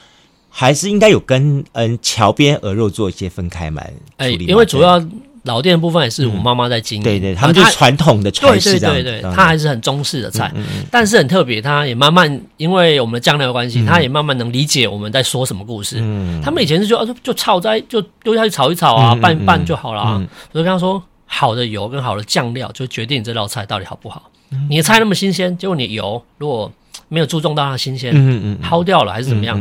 [0.52, 3.82] 还是应该有跟嗯桥边鹅肉做一些分开嘛？
[4.18, 5.02] 哎，因为主要。
[5.44, 10.48] 老店的部分也是我妈妈在经营，对对，他们就是传统的传式这样，对对对，他还是很中式的菜，
[10.88, 15.96] 但是很特别，他也慢慢因为我们的酱料的关系，他也慢慢能理解我们在说什么故事。
[16.44, 20.24] 他们以前是就就炒在就丢下去炒一炒啊，拌一拌就好了。
[20.52, 24.30] 我就跟他说，好的油跟好的酱料就决定你这道菜到底好不好。
[24.70, 26.70] 你的菜那么新鲜，结果你油如果
[27.08, 29.60] 没有注重到它新鲜，嗯嗯，抛掉了还是怎么样，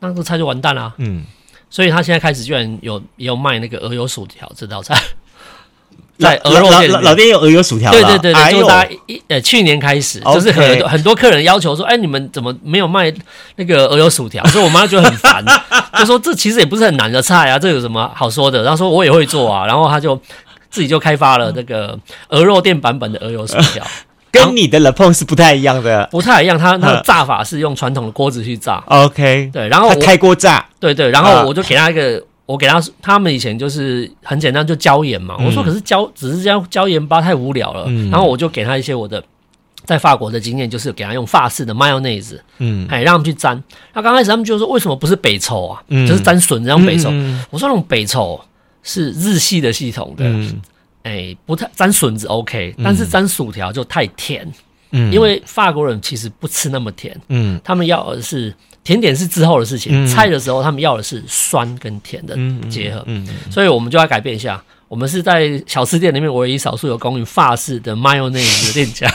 [0.00, 0.94] 那个菜就完蛋了。
[0.98, 1.24] 嗯。
[1.70, 4.98] 所以他现在开始居然有也有卖那个鹅油薯条这道菜，
[6.18, 13.12] 在鹅肉店老店有鹅油薯条，对对对对，就大家一呃去年开始，就是很多很多客人要求说，哎，你们怎么没有卖
[13.56, 14.42] 那个鹅油薯条？
[14.46, 15.44] 所以我妈就很烦，
[15.98, 18.62] 就说这其实也不是很难的菜啊，这有什么好说的？
[18.62, 20.18] 然后说我也会做啊，然后他就
[20.70, 23.86] 自己就开发了那个鹅肉店版本的鹅油薯条。
[24.30, 26.58] 跟你的 Le Pont 是不太一样的，不太一样。
[26.58, 28.82] 它它的炸法是用传统的锅子去炸。
[28.86, 30.64] OK，对，然后开锅炸。
[30.78, 35.36] 对对，然后我就给他一个，我给他，他们以前就是很简单，就椒盐嘛。
[35.38, 39.22] 我说可是椒只是这样椒盐巴太无聊了，然后我就给他一些我的
[39.84, 43.62] 在法国的经验，就是给他用法式的 mayonnaise，嗯，哎，让他们去沾。
[43.94, 45.82] 那刚开始他们就说为什么不是北抽啊？
[45.88, 47.10] 就是沾笋这样北抽。
[47.50, 48.40] 我说那种北抽
[48.82, 50.24] 是日系的系统的。
[51.08, 54.46] 哎、欸，不太沾笋子 OK，但是沾薯条就太甜。
[54.90, 57.18] 嗯，因为法国人其实不吃那么甜。
[57.28, 58.54] 嗯，他们要的是
[58.84, 62.36] 甜点是之后的事情，嗯、菜的时候他们要的是酸跟甜的
[62.68, 63.02] 结合。
[63.06, 64.62] 嗯，嗯嗯，所以我们就要改变一下。
[64.86, 69.10] 我们是在小吃店里面唯一少数有供应法式的 mayonnaise 的店家。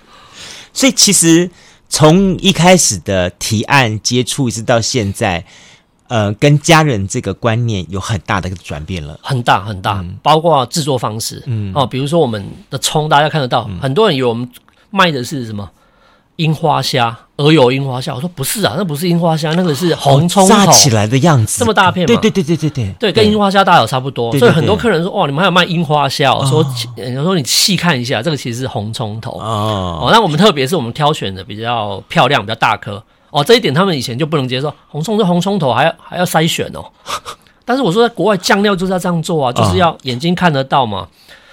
[0.72, 1.50] 所以其实
[1.88, 5.44] 从一开始的提案接触一直到现在。
[6.08, 14.48] 呃，跟家人这个观念有很大的转变了，很大很大，包括制作方式，嗯哦，比如说我们的葱，大家看得到，很多人以为我们
[14.90, 15.70] 卖的是什么？
[16.36, 18.14] 樱花虾，鹅油樱花虾。
[18.14, 22.06] 我说不是啊，那不是樱花虾，那个是红葱头炸起来的样子，这么大片。
[22.06, 24.30] 对对对对对对，对，跟樱花虾大小差不多。
[24.38, 26.34] 所以很多客人说，哇，你们还有卖樱花虾？
[26.34, 26.62] 我说，
[26.96, 30.00] 有时候你细看一下，这个其实是红葱头哦。
[30.02, 33.02] 哦，那我们特别是我们挑选的比较漂亮、比较大颗
[33.36, 36.82] 哦，这一点他们以前就不能接受，红葱这红葱头还要还要筛选哦。
[37.66, 41.06] 但是我说，在国外酱料就是要这样做啊，就是要眼睛看得到嘛。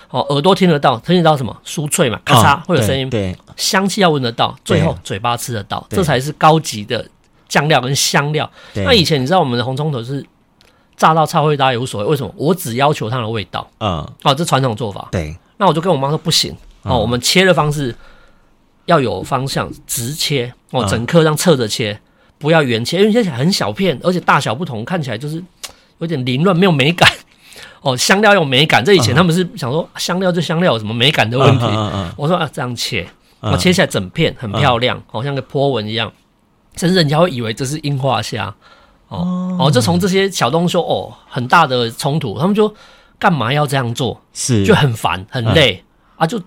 [0.09, 1.53] 哦，耳朵听得到，听得到什么？
[1.65, 3.09] 酥脆嘛，咔嚓、哦、会有声音。
[3.09, 7.05] 对，香气要闻得到，最后嘴巴吃得到，这才是高级的
[7.49, 8.49] 酱料跟香料。
[8.75, 10.23] 那以前你知道我们的红葱头是
[10.95, 12.31] 炸到超会搭也无所谓，为什么？
[12.38, 13.67] 我只要求它的味道。
[13.79, 15.09] 嗯，哦，这传统做法。
[15.11, 16.55] 对，那我就跟我妈说不行。
[16.84, 17.95] 哦，我们切的方式
[18.86, 20.53] 要有方向，直切。
[20.71, 21.99] 哦，整颗这样侧着切，
[22.39, 25.43] 不要圆切，因为切起来很小片，而且大小不同，看起来就是
[25.99, 27.07] 有点凌乱，没有美感。
[27.81, 31.65] 哦，香料有美感，这以前他们是想说香料就香料有什么美感的问题。
[31.65, 32.07] Uh.
[32.15, 33.05] 我说啊，这样切，
[33.41, 33.57] 我、uh.
[33.57, 35.23] 切起来整片很漂亮，好、uh.
[35.23, 36.11] 像个波纹一样，
[36.77, 38.55] 甚至人家会以为这是樱花虾。
[39.09, 39.67] 哦、uh.
[39.67, 42.73] 哦，就从这些小东西哦，很大的冲突，他们就
[43.19, 44.19] 干嘛要这样做？
[44.34, 45.84] 是就很烦很累、
[46.17, 46.23] uh.
[46.23, 46.41] 啊，就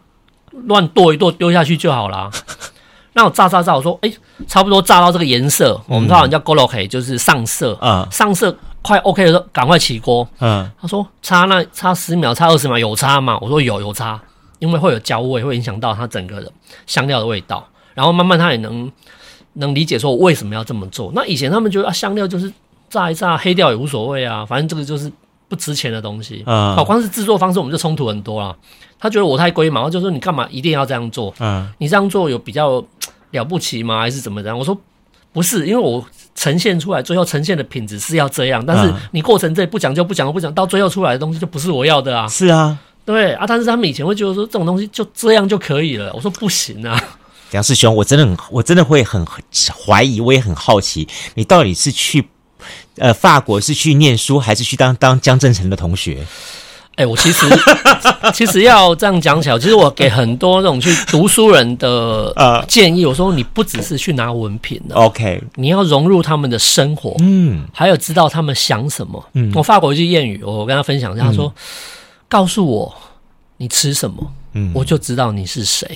[0.65, 2.31] 乱剁一剁丢下去就好了。
[3.15, 8.15] 那我炸炸炸，我说哎、欸，差不多炸到这个颜色，嗯、我们通常叫 goloke，就是上色啊，uh huh.
[8.15, 8.57] 上色。
[8.83, 10.29] 快 OK 的时候，赶快起锅。
[10.39, 13.37] 嗯，他说差那差十秒，差二十秒有差吗？
[13.41, 14.21] 我说有有差，
[14.61, 16.53] 因为会有焦味，会影响到它整个的
[16.87, 17.67] 香料的味道。
[17.95, 18.89] 然后慢慢他也能
[19.55, 21.11] 能理解说我为什么要这么做。
[21.17, 22.53] 那以前他们觉得啊，香料就是
[22.89, 25.11] 炸一炸黑掉也无所谓啊，反正这个就是
[25.49, 26.45] 不值钱的东西。
[26.47, 28.55] 嗯，好，光是制作方式我们就冲突很多了。
[28.99, 31.35] 他觉得我太龟毛，就说你干嘛一定要这样做？
[31.39, 32.85] 嗯，你这样做有比较
[33.33, 34.01] 了不起吗？
[34.01, 34.59] 还是怎么样？
[34.59, 34.77] 我说
[35.33, 36.05] 不是，因为我。
[36.39, 42.29] 呈现出来，最后呈现的品质是要这样，但是你过程这不讲究，不讲究，不讲，到最后出来的东西就不是我要的啊。
[42.29, 46.13] 是啊，对啊，但是他们以前会觉得说这种东西就这样就可以了。
[46.13, 47.03] 我说不行啊，
[47.53, 49.27] 梁师兄，我真的很，我真的会很
[49.87, 52.29] 怀疑，我也很好奇，你到底是去
[52.99, 56.27] 呃法国是去念书，还是去当当江振成的同学？
[56.97, 57.47] 哎、欸，我其实
[58.33, 69.23] 其实要这样讲起来，其实我给很多那种去读书人的呃建议，我说你不只是去拿文凭的，OK，你要融入他们的生活，嗯，还有知道他们想什么。
[69.35, 71.63] 嗯，我法国一句谚语，我跟他分享一下，他说：“嗯、
[72.31, 72.95] 告诉我
[73.59, 75.87] 你吃什么，嗯，我就知道你是谁。”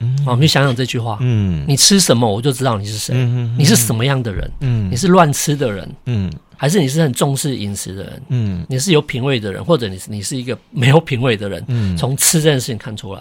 [0.00, 6.28] 嗯，好，我们就想想这句话，嗯，你吃什么，我就知道你是谁，嗯，你是什么样的人，嗯，你是乱吃的人，嗯。
[6.62, 13.20] 还是你是很重视饮食的人，嗯，你是有品味的人，或者你是你是一个 没有品味的人，嗯，从吃这件事情看出来，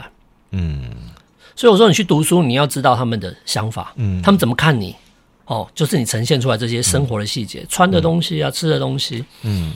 [0.52, 0.84] 嗯，
[1.56, 4.96] 所以我说你去读书，你要知道他们的想法，嗯，他们怎么看你，
[5.46, 9.72] 哦，就是你呈现出来这些生活的细节，嗯、穿的东西啊，嗯、吃的东西，嗯，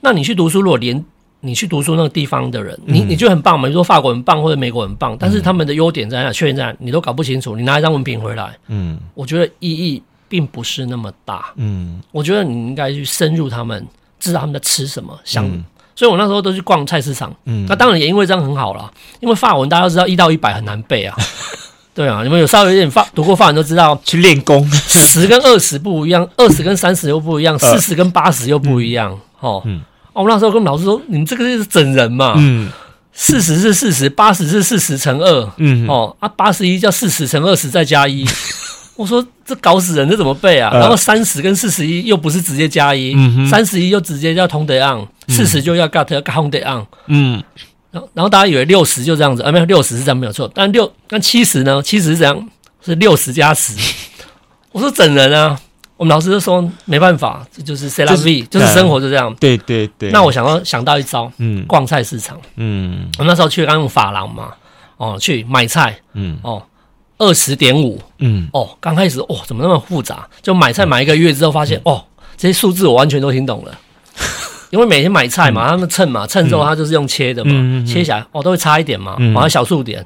[0.00, 1.04] 那你去读书，如果连
[1.40, 3.66] 你去读书那个地方的人，嗯、你你就很棒嘛？
[3.66, 10.00] 你说法国很棒或者美国很棒，但是他们的优点在哪，缺点在哪，你都搞不清楚，你拿一张文凭回来，嗯，我觉得意义。
[10.30, 13.84] 并不是那么大，嗯，我觉得你应该去深入他们，
[14.20, 15.64] 知道他们在吃什么，想，嗯、
[15.96, 21.16] 所以我那时候都去逛菜市场，嗯，那当然也因为这样很好啦，因为法文大家都知道一到一百很难背啊，
[21.92, 32.70] 对啊，你们有稍微有点法读过法文都知道，去练功，十跟二十不一样，二十跟三十又不一样，四十跟八十又不一样，嗯、哦，嗯，我那时候跟老师说，你们这个是整人嘛，嗯，
[33.12, 38.24] 四十是四十，八十是四十乘二，嗯，哦，啊，八十一叫四十乘二十再加一。
[39.00, 40.70] 我说这搞死人，这怎么背啊？
[40.74, 43.16] 然后三十跟四十一又不是直接加一，
[43.48, 47.42] 三十一又直接叫通德昂，四十就要 got count on，，嗯，
[47.90, 49.50] 然后然后大家以为六十就这样子啊？
[49.50, 51.82] 没有，六十是这样没有错，但六但七十呢？
[51.82, 52.48] 七十是怎样？
[52.84, 53.72] 是六十加十。
[54.70, 55.58] 我说整人啊！
[55.96, 59.34] 我们老师就说没办法，这就是 c'est la vie，就是生活就这样。
[59.40, 60.10] 对对对。
[60.10, 64.52] 那我想到想到一招，嗯，逛菜市场，嗯，我那时候去刚用法郎嘛，
[64.98, 66.62] 哦，去买菜，嗯，哦。
[67.20, 70.26] 二十点五，嗯，哦，刚开始哦，怎么那么复杂？
[70.40, 72.04] 就买菜买一个月之后，发现、嗯、哦，
[72.34, 73.78] 这些数字我完全都听懂了。
[74.70, 80.04] 因为每天买菜嘛，嗯、他们称嘛，称之后他就是用切的嘛，嗯、切起来哦都会差一点嘛，往、嗯、小数点。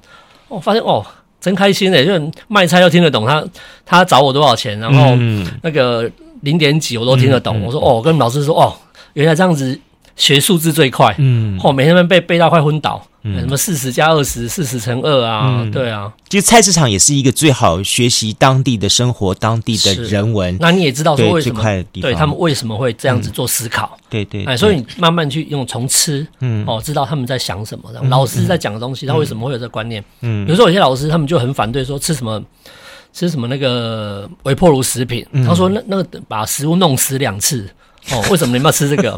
[0.49, 1.07] 哦，发现哦，
[1.41, 3.45] 真开心诶，就卖菜又听得懂他
[3.87, 5.17] 他找我多少钱，然后
[5.62, 6.11] 那个
[6.41, 7.61] 零点几我都听得懂。
[7.61, 8.75] 嗯、我说哦，我跟老师说哦，
[9.12, 9.81] 原来这样子。
[10.17, 20.57] 学数字最快，嗯，后每天被背到快昏倒，嗯，什么四十加二十，四十乘二啊，嗯、对啊，其实菜市场也是一个最好学习当地的生活、当地的人文。
[20.61, 21.62] 那你也知道说为什么？
[21.93, 23.99] 对，对他们为什么会这样子做思考？
[23.99, 27.91] 嗯、对对，哎，所以你慢慢去用从吃，嗯，哦，知道他们在想什么。
[27.93, 30.03] 然后老师在讲的东西，嗯、他为什么会有这个观念？
[30.21, 32.41] 嗯，比如说有些老师他们就很反对说吃什么
[33.12, 37.69] 吃什么那个微波炉食品，嗯、他说那那个把食物弄死两次，
[38.12, 39.12] 哦，为什么你们要吃这个？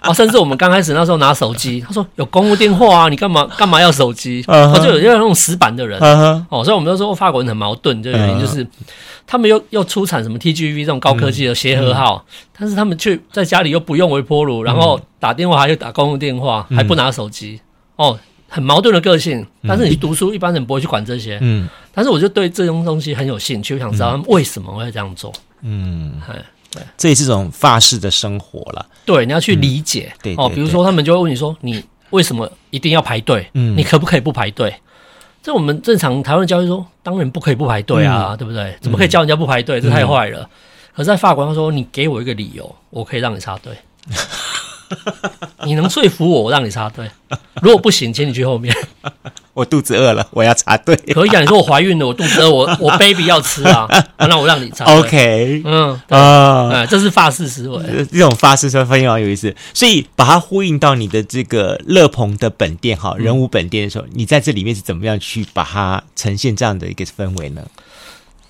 [0.00, 4.44] 啊， 甚至我们刚开始那时候拿手机， 他说有公务电话啊，你干嘛干嘛要手机？
[4.46, 4.82] 我、uh huh.
[4.82, 6.44] 就有要那种死板的人，uh huh.
[6.48, 8.66] 哦，所以我们都说法国人很矛盾，这个原因就是
[9.26, 17.60] 他们又又出产什么 TGV 这种高科技的协和号，嗯、但是他们却在家里又不用微波炉，然后打电话还要打公务电话，还不拿手机，
[17.96, 18.18] 嗯、哦，
[18.48, 19.46] 很矛盾的个性。
[19.66, 25.32] 但是你读书，一般人不会去管这些，嗯，但是我就对这种东西很有兴趣，我想知道他们为什么会这样做，
[25.62, 26.36] 嗯，对，
[26.96, 28.86] 这也是种法式的生活了。
[29.04, 30.12] 对，你要去理解。
[30.16, 33.48] 嗯、对，哦，比如说他们就会问你说：“你为什么一定要排队？
[33.54, 34.74] 嗯，你可不可以不排队？”
[35.42, 38.76] 这我们正常台湾教育说，当然不可以不排队啊，嗯、对不对？
[38.80, 39.78] 怎么可以叫人家不排队？
[39.80, 40.40] 嗯、这太坏了。
[40.40, 40.48] 嗯、
[40.96, 43.72] 可是在法国，他说：“你给我一个理由，我可以让你插队。”
[45.64, 47.08] 你能说服我，我让你插队。
[47.62, 48.74] 如果不行，请你去后面。
[49.54, 50.96] 我肚子饿了，我要插队。
[51.14, 53.88] 可以啊，你说我怀孕了，我肚子饿，我 我 baby 要吃啊，
[54.18, 54.94] 那我让你插队。
[54.96, 59.54] OK，嗯啊，哎，这是发式思维，这种发式思维非常有意思。
[59.72, 67.62] 所以把它呼应到你的这个乐鹏的本店哈，人武本店的时候，你在这里面是怎么样去把它呈现这样的一个氛围呢？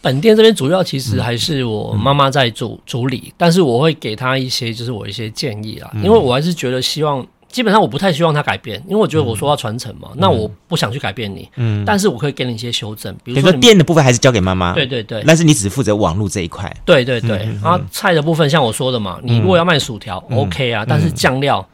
[0.05, 21.67] 本店这边主要其实还是我妈妈在主主理，但是我会给她一些就是我一些建议啊，因为我还是觉得希望基本上我不太希望她改变，因为我觉得我说要传承嘛，那我不想去改变你，嗯，但是我可以给你一些修正，比如说店的部分还是交给妈妈，对对对，但是你只是负责网络这一块，对对对，然后菜的部分像我说的嘛，你如果要卖薯条，OK 啊，但是酱料。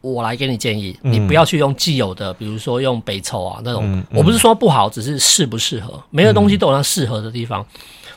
[0.00, 4.04] 我来给你建议，你不要去用既有的，比如说用北抽啊那种。
[4.12, 6.00] 我不是说不好，只是适不适合。
[6.10, 7.64] 每个东西都有它适合的地方。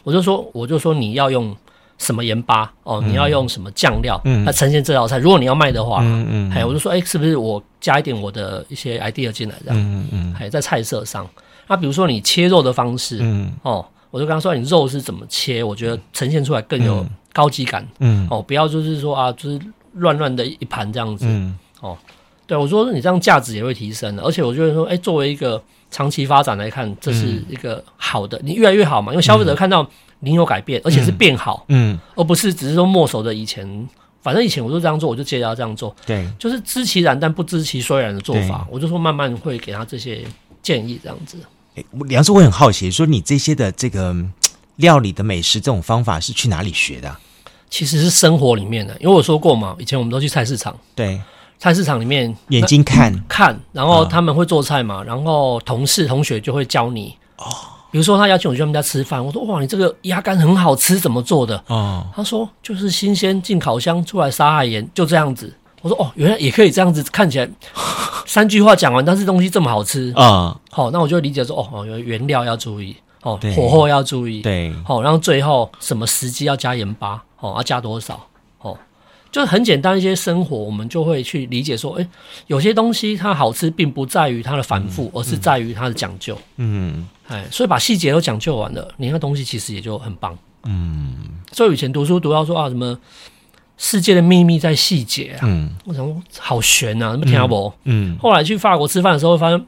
[0.03, 1.55] 我就说，我就说你要用
[1.97, 5.17] 什么盐巴哦，你要用什么酱料来呈现这道菜。
[5.17, 9.79] 如果你要卖的话，嗯嗯哎，我就说，哎，是不是我加一点我的一些 idea 进来这样？
[9.79, 11.27] 嗯嗯哎，在菜色上，
[11.67, 15.63] 那比如说你切肉的方式，嗯哦，我就跟他说，你肉是怎么切？
[15.63, 17.87] 我觉得呈现出来更有高级感。
[17.99, 19.59] 嗯哦，不要就是说啊，就是
[19.93, 21.27] 乱乱的一盘这样子。
[21.81, 21.97] 哦，
[22.47, 29.85] 对，我说你这样价值也会提升的，而且我觉得说，哎，作为一个长期发展来看，这是一个好的，你越来越好嘛，因为消费者看到
[30.19, 33.87] 你有改变，而且是变好，嗯，而不是只是说墨守的以前，
[34.21, 40.23] 反正以前我就这样做，我就接着要这样做，对，就是知其然但不知其所以然的做法，我就说慢慢会给他这些
[40.61, 41.37] 建议，这样子。
[41.75, 44.15] 哎，梁师，我很好奇，说你这些的这个
[44.75, 47.15] 料理的美食这种方法是去哪里学的？
[47.69, 51.19] 其实是生活里面的，因为我说过嘛，以前我们都去菜市场，对。
[51.61, 57.45] 菜市场里面眼睛看看，然后他们会做菜嘛，然后同事同学就会教你哦。
[57.91, 61.63] 比如说他邀请我去他们家吃饭，我说哇，你这个鸭肝很好吃，怎么做的？
[61.67, 65.53] 哦，他说就是新鲜进烤箱出来撒海盐，就这样子。
[65.83, 67.47] 我说哦，原来也可以这样子，看起来
[68.25, 70.59] 三句话讲完，但是东西这么好吃啊。
[70.71, 78.19] 好，那我就理解说哦哦，原料要注意哦，火候要注意对，好，然后最后什么时机要加盐巴哦，要加多少？
[79.31, 82.07] 就是很简单一些生活，我们就会去理解说，哎，
[82.47, 86.37] 有些东西它好吃，并不在于它的繁复，而是在于它的讲究。
[86.57, 90.37] 嗯，哎，所以把细节都讲究完了，你那东西其实也就很棒。
[90.65, 91.15] 嗯，
[91.53, 92.99] 所以以前读书读到说啊，什么
[93.77, 97.71] 世界的秘密在细节啊，嗯，我想说好悬啊，什么听不？
[97.85, 99.65] 嗯，后来去法国吃饭的时候，会发现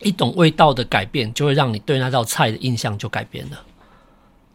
[0.00, 3.60] 一种味道的改变，就会让你对那道菜的印象就改变了。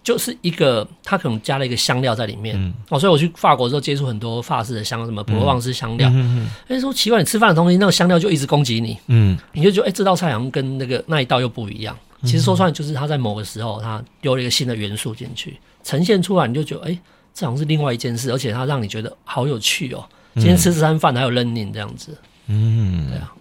[0.10, 6.10] 就是一个，他可能加了一个香料在里面、嗯、哦，所以我去法国之后接触很多法式的香，什么普罗旺斯香料。
[6.10, 11.96] 哎、嗯，嗯、说奇怪，你吃饭的东西那个香料就一直攻击你，嗯，你就觉得哎，这道菜好像跟那个那一道又不一样。
[12.24, 17.00] 其实说出来就是他在某个时候他丢了一个新的元素进去，呈现出来你就觉得哎，
[17.32, 20.04] 这好像是另外一件事，而且它让你觉得好有趣哦。
[20.34, 23.32] 今天吃这餐饭还有 learning 这样子，嗯，对啊。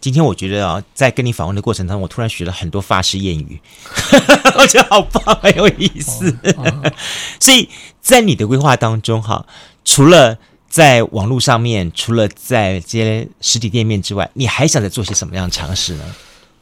[0.00, 3.60] 今天我觉得啊，在跟你访问的过程当中，我突然学了很多法式谚语，
[4.58, 6.30] 我觉得好棒，很有意思。
[6.56, 6.92] 哦哦、
[7.38, 7.68] 所以
[8.00, 9.44] 在你的规划当中，哈，
[9.84, 10.38] 除了
[10.68, 16.04] 在网络上面，除了在这些实体店面之外，你还想再做些什么样的尝试呢？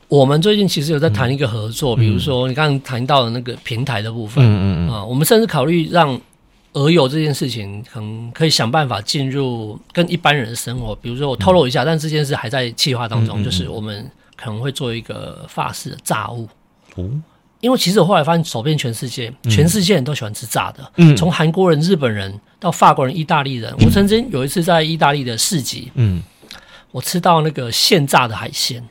[0.08, 6.20] 我们最近其实有在谈一个合作，嗯、比如说你刚刚谈到的那个平台的部分，嗯嗯嗯啊，我们甚至考虑让。
[6.74, 10.94] 而有这件事情，可能可以想办法进入跟一般人的生活。
[10.96, 13.38] 比如说，我透露一下，嗯、但这件事还在计划当中。
[13.38, 16.48] 嗯嗯嗯，就是我们可能会做一个法式的炸物。
[16.96, 17.10] 哦，
[17.60, 20.92] 因为其实我后来发现，走遍全世界，嗯、全世界人都喜欢吃炸的。
[20.96, 23.72] 嗯，从韩国人、日本人到法国人、意大利人。
[23.78, 26.22] 嗯、我曾经有一次在意大利的市集，嗯，
[26.92, 28.86] 我吃到那个现炸的海鲜。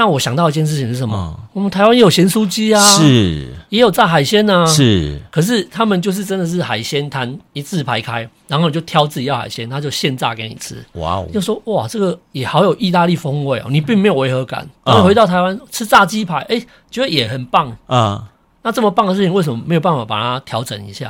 [0.00, 1.14] 那我想到一件事情是什么？
[1.14, 5.20] 嗯、我们台湾也有咸酥鸡啊，是，也有炸海鲜啊，是。
[5.30, 10.82] 可是他们就是真的是海鲜摊一字排开，然后你就挑自己要海鲜，他就现炸给你吃。
[10.92, 11.28] 哇哦！
[11.30, 14.66] 就说哇，这个也好有意大利风味哦，你并没有违和感。
[14.82, 18.14] 然后回到台湾吃炸鸡排，哎、欸，觉得也很棒啊。
[18.14, 18.24] 嗯、
[18.62, 21.08] 那这么棒的事情，为什么没有办法把它调整一下，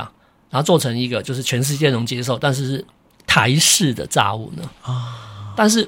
[0.49, 2.85] 然后做成一个就是全世界能接受，但是是
[3.25, 4.69] 台式的炸物呢？
[4.81, 5.87] 啊，但是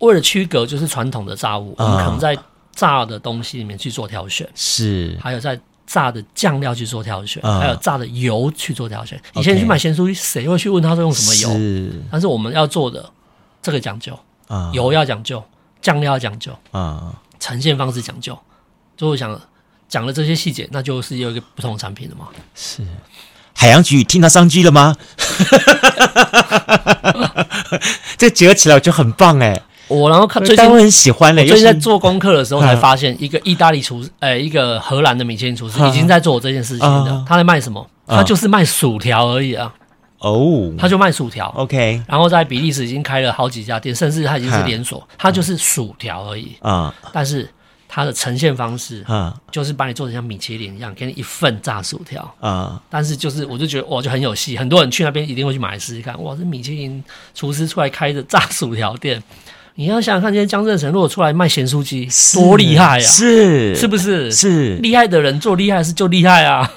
[0.00, 2.36] 为了区隔，就是传统的炸物，我们可能在
[2.74, 9.20] 炸的东西里面去做挑选，是，还有在炸的酱料去做挑选，还有炸的油去做挑选。
[9.34, 11.48] 以前去买咸酥鸡，谁会去问他说用什么油？
[11.58, 13.08] 是，但是我们要做的
[13.62, 15.42] 这个讲究，啊，油要讲究，
[15.80, 18.38] 酱料要讲究，啊，呈现方式讲究，
[18.96, 19.38] 就我想
[19.88, 22.28] 讲了这些细节，那就是有一个不同的产品了嘛？
[22.54, 22.82] 是。
[23.52, 24.96] 海洋局听到商机了吗？
[28.16, 29.60] 这结合起来我觉得很棒哎！
[29.90, 37.24] 我然后看最近我很喜欢嘞，最近在做功课的时候才发现，一个意大利厨师，哎，一个荷兰的米其林厨师已经在做这件事情的。
[37.28, 37.86] 他在卖什么？
[38.06, 39.74] 他就是卖薯条而已啊！
[40.18, 41.48] 哦，他就卖薯条。
[41.56, 46.94] OK，然后在比利时已经开了好几家店，甚至他已经是连锁，他就是薯条而已啊！
[47.12, 47.48] 但是。
[47.92, 57.02] 它的呈现方式，啊，就是把你做成像米其林一样，给你一份炸薯条，啊，但是就是我就觉得哇，就很有戏，很多人去那边一定会去买来试试看，哇，这米其林
[57.34, 59.20] 厨师出来开的炸薯条店，
[59.80, 62.06] 你要想想看，今天江振成如果出来卖咸酥鸡，
[62.38, 63.74] 多厉害呀，是。
[63.74, 64.30] 是不是？
[64.30, 64.76] 是。
[64.76, 66.70] 厉害的人做厉害事就厉害啊。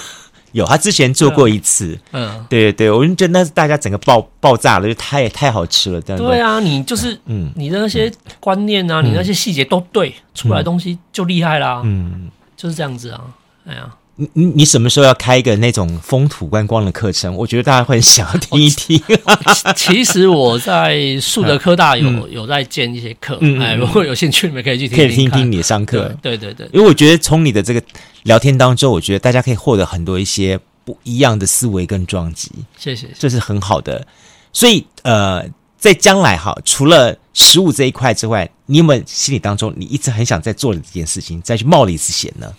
[0.52, 6.22] 有，他之前做过一次，嗯，对对对，我觉得那是大家整个爆爆炸了，就太太好吃了，这样。
[6.22, 13.20] 对啊，你就是，嗯，你的那些观念啊，你那些细节都对，出来的东西就厉害啦，嗯，就是这样子啊，
[13.66, 13.86] 哎呀。
[14.18, 17.34] 你你你什么时候要开一个那种风土观光的课程？
[17.36, 19.00] 我觉得大家会很想要听一听。
[19.76, 26.14] 其实我在树德科大有、嗯、有在建一些课，嗯、哎，如果有兴趣，你们可以去听听，可以听听你的上课。
[26.22, 27.82] 对对对，因为我觉得从你的这个
[28.22, 32.50] 聊天当中，我觉得大家可以获得很多一些不一样的思维跟撞击。
[32.78, 34.06] 谢谢，这是很好的。
[34.50, 35.44] 所以呃，
[35.76, 42.50] 在将来哈，除了食物这一块之外，你有没有心里当中你一直很想再做的这件事情，再去冒了一次险呢？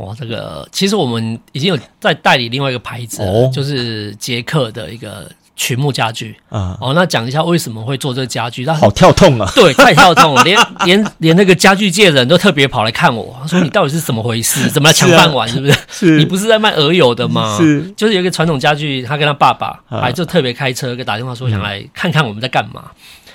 [0.00, 6.76] 哇，这个其实我们已经有在代理另外一个牌子，哦、就是捷克的一个群木家具啊。
[6.80, 8.64] 哦，那讲一下为什么会做这个家具？
[8.64, 9.50] 它好跳痛啊！
[9.54, 14.68] 对，太跳痛了，连 连连那个家具界的人都特别跑来看我，他说：“你到底是怎么回事？
[14.72, 15.46] 怎么来抢饭碗？
[15.46, 15.78] 是不是？
[15.90, 17.58] 是你不是在卖鹅油的吗？
[17.60, 22.84] 是，就是有一个传统家具，他跟他爸爸还就特别开车给打电话说想来看看我们在干嘛。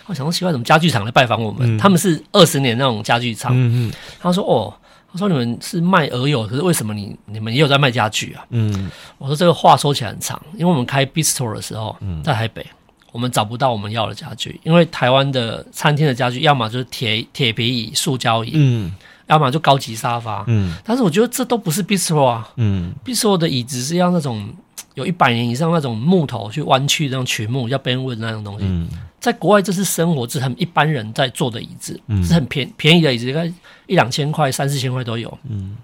[0.07, 1.77] 我想说奇怪，怎么家具厂来拜访我们？
[1.77, 3.51] 他们是二十年那种家具厂。
[3.55, 4.73] 嗯嗯，他说：哦。
[5.15, 8.45] 我说你们是卖鹅友，可是为什么你你们也有在卖家具啊？
[8.49, 12.65] 嗯，我说这个话说起来很长，因为我们开 Bistro 的时候，在台北，
[13.13, 18.93] 我们找不到我们要的家具，因为台湾的餐厅的家具，要么就是铁铁皮椅、塑胶椅，嗯，
[19.27, 24.53] 要么就高级沙发，嗯，但是我觉得这都不是 Bistro 啊，嗯，Bistro 的椅子是要那种
[24.95, 28.89] 有一百年以上那种木头去弯曲那种曲木，叫 Benwood 那种东西，嗯，
[29.25, 33.51] 在国外这是生活，是很一般人在坐的椅子，嗯，是很便便宜的椅子，应该。
[33.87, 35.77] 一两千块、三四千块都有，嗯，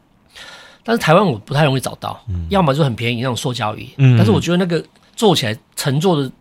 [0.84, 4.84] 但是台湾我不太容易找到，嗯，要么就很便宜那种塑胶椅，嗯，但是我觉得那个
[5.16, 6.32] 坐起来乘坐的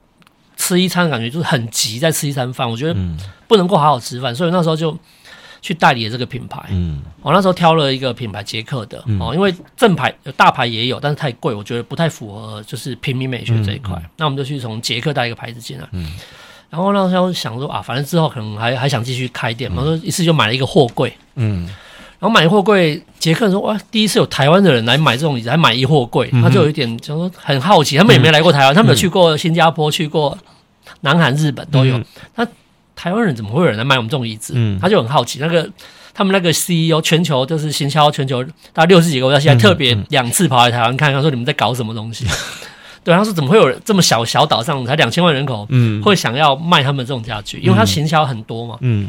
[0.56, 2.98] 吃一餐的感觉就是很急，在吃一餐饭，我觉得
[3.46, 4.98] 不能够好好吃饭，所以那时候就
[5.60, 16.10] 去代理了这个品牌，嗯，我那时候挑了一个品牌捷克的，哦，因为正牌有大牌也有，但是太贵，我觉得不太符合就是平民美学这一块，那我们就去从捷克带一个牌子进来，嗯。
[16.70, 21.66] 然后那时候想说啊，反正之后可能还还想继续开店嘛，说一次就买了一个货柜，嗯，
[22.20, 30.38] 然后买货柜，杰克说哇，第一次有台湾的人来买这种椅子，还买一货柜，他就有一点就说很好奇，他们也没来过台湾，他们有去过新加坡、去过
[31.00, 32.00] 南韩、日本都有，
[32.36, 32.46] 那
[32.94, 34.52] 台湾人怎么会有人来买我们这种椅子？
[34.54, 34.78] 嗯。
[34.78, 35.68] 他就很好奇，那个
[36.14, 42.26] 他们那个 CEO 全球就是行销全球大概六十几个国家，现在特别两次跑来台湾看，他说你们在搞什么东西？
[43.02, 47.58] 对，他说怎么会有这么小小岛上才两千万人口，嗯，会想要卖他们这种家具？
[47.60, 49.08] 因为他行销很多嘛，嗯，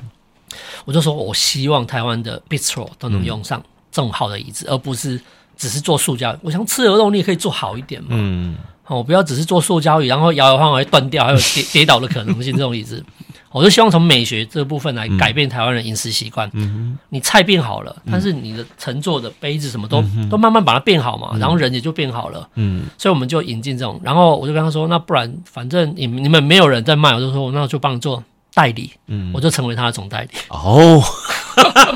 [0.85, 3.61] 我就说我希望台湾的 Bistro 都能用上
[3.91, 5.19] 这种好的椅子，而不是
[5.57, 6.35] 只是做塑胶。
[6.41, 8.55] 我想吃鹅肉，你也可以做好一点嘛，嗯，
[8.87, 12.53] 我不要只是做塑胶椅，然后摇摇晃晃会断掉，还有跌 跌倒的可能性。
[12.53, 13.03] 这种椅子。
[13.51, 16.49] 我就希望从美学这部分来改变台湾人饮食习惯。
[16.53, 22.47] 嗯，你菜变好了，但是你的乘坐的杯子什么都都慢慢把它变好嘛，然后人也就变好了。
[22.55, 23.99] 嗯，所以我们就引进这种。
[24.03, 28.23] 然后我就跟他说：“那不然反正你你们没有人在卖，我就说那我就帮你做
[28.53, 30.29] 代理。”嗯，我就成为他的总代理。
[30.49, 31.03] 哦，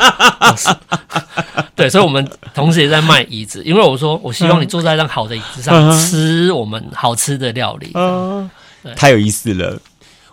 [1.75, 7.91] 对，所以我们同时也在卖椅子，因为我说我希望你坐在一张好的椅子上吃我们好吃的料理。
[7.93, 8.49] 嗯，
[8.95, 9.79] 太有意思了。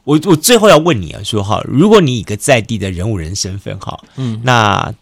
[0.05, 4.93] 我我最后要问你啊，说哈，如果你以一个在地的人物人身份哈，嗯，那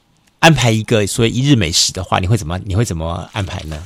[0.40, 3.82] 安排一个所谓一日美食的话，你会怎么你会怎么安排呢？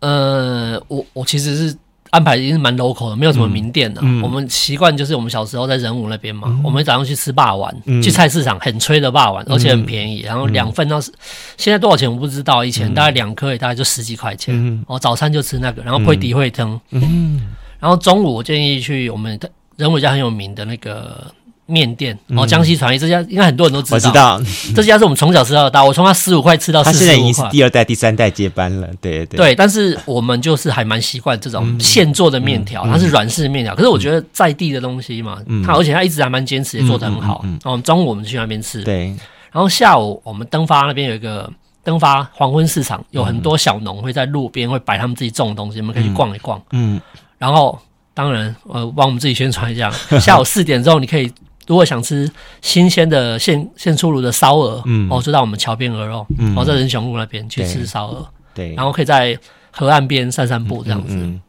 [0.00, 1.76] 呃，我我其实是
[2.10, 4.00] 安排已经是蛮 local 的，没有什么名店的。
[4.02, 4.20] 嗯。
[4.20, 11.12] 嗯、我们习惯就是我们小时候在仁武那边嘛，嗯、我们早上去吃霸丸，嗯、去菜市场很吹的霸丸，而且很便宜，然后两份那是
[11.56, 17.02] 现在多少钱我不知道，以前大概两颗也大概就十几块钱，嗯、哦，早餐就吃那个，然后配底会汤，嗯。
[17.02, 21.32] 嗯然后中午我建议去我们的仁武家很有名的那个。
[21.66, 23.96] 面店哦，江西传艺这家应该很多人都知道。
[23.96, 24.38] 我知道，
[24.76, 27.06] 这家是我们从小吃到大，我从他十五块吃到四十五块。
[27.06, 29.54] 他现在已经是第二代、第三代接班了，对对对。
[29.54, 33.74] 但是我们就是还蛮习惯这种现做的面条，它是软式面条。
[33.74, 37.42] 可是我觉得在地的东西嘛，它而且它一直还蛮坚持，也做得很好。
[37.62, 39.06] 哦，中午我们去那边吃，对。
[39.50, 41.50] 然后下午我们登发那边有一个
[41.82, 46.60] 登发黄昏市场，有很多小农会在路边会摆他们自己种的东西，我们可以去逛一逛。
[46.72, 47.00] 嗯。
[47.38, 47.80] 然后
[48.14, 51.30] 当然呃，帮我们自己宣传一下， 下午四点之后你可以。
[51.66, 59.34] 如果想吃新鲜的现现出炉的烧鹅，嗯，哦，就到我们桥边鹅肉，嗯，哦，在仁雄路那边去吃烧鹅，对，然后可以在
[59.70, 61.14] 河岸边散散步这样子。
[61.14, 61.40] 嗯嗯、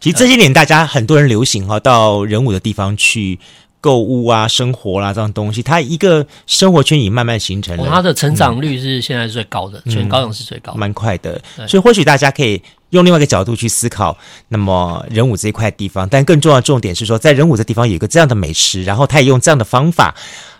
[0.00, 3.38] 其实这些年大家很多人流行哈，到人武的地方去
[3.80, 7.86] 购物啊、生活啦、啊、这样东西，它一个生活圈已慢慢形成了。
[7.88, 11.40] 它的成长率是现在最高的，嗯、全高雄是最高的，蛮快的。
[11.66, 12.62] 所以或许大家可以。
[12.94, 14.16] 用另外一个角度去思考，
[14.48, 20.14] 那么仁武这一块地方，但更重要的重点是说，在仁武这地方有一个这样的美食，然后他也用这样的方法，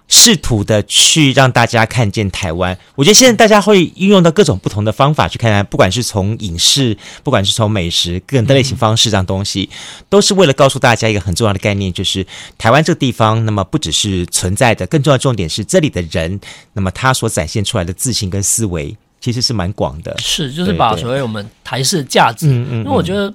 [0.08, 2.76] 试图的去让大家看见台湾。
[2.96, 9.70] 我觉得现在大家会运用到各种不同的方法去看看，不管是从影视，不管是从美食，各种的类型方式这样东西，
[10.08, 12.26] 都是为了告诉大家一个很重要的概念，就是
[12.58, 16.40] 台湾这个地方，那么不只是存在的，更重要的重点是这里的人，
[16.74, 18.96] 那么他所展现出来的自信跟思维。
[19.24, 23.32] 其实是蛮广的，是就是把所谓我们台式的价值，对对对，因为我觉得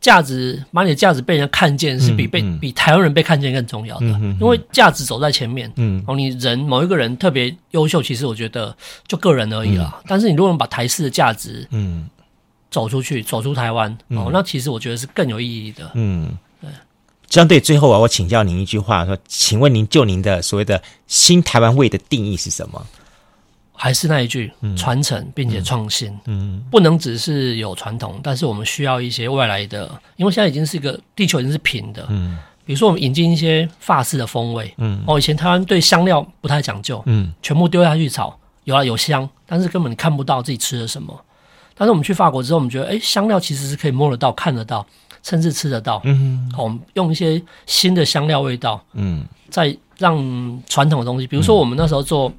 [0.00, 8.76] 价值把你的价值被人家看见，是比被、嗯嗯、比台湾人被看见更重要的，嗯嗯嗯、因为价值走在前面，嗯，哦，你人某一个人特别优秀，其实我觉得
[9.06, 9.94] 就个人而已啦。
[9.98, 12.10] 嗯、但是你如果能把台式的价值，嗯，
[12.68, 16.68] 走出去，走出台湾，嗯、哦，那其实我觉得是更有意义的，嗯，对。
[17.28, 22.84] 相对最后啊，我请教您一句话，说，请问您就您的所谓的新台湾味的定义是什么？
[23.82, 41.18] 还是那一句，传承并且创新，嗯，嗯，不能只是有传统，但是我们需要一些外来的，因为现在已经是一个地球已经是平的，嗯，比如说我们引进一些法式的风味，嗯，哦，以前台湾对香料不太讲究，嗯，全部丢下去炒，有啊有香，但是根本你看不到自己吃了什么。
[41.74, 44.86] 但是我们去法国之后，我们觉得，哎，香料其实是可以摸得到、看得到，
[45.22, 52.30] 甚至吃得到，嗯，我们用一些新的香料味道，嗯，再让传统的东西，比如说我们那时候做。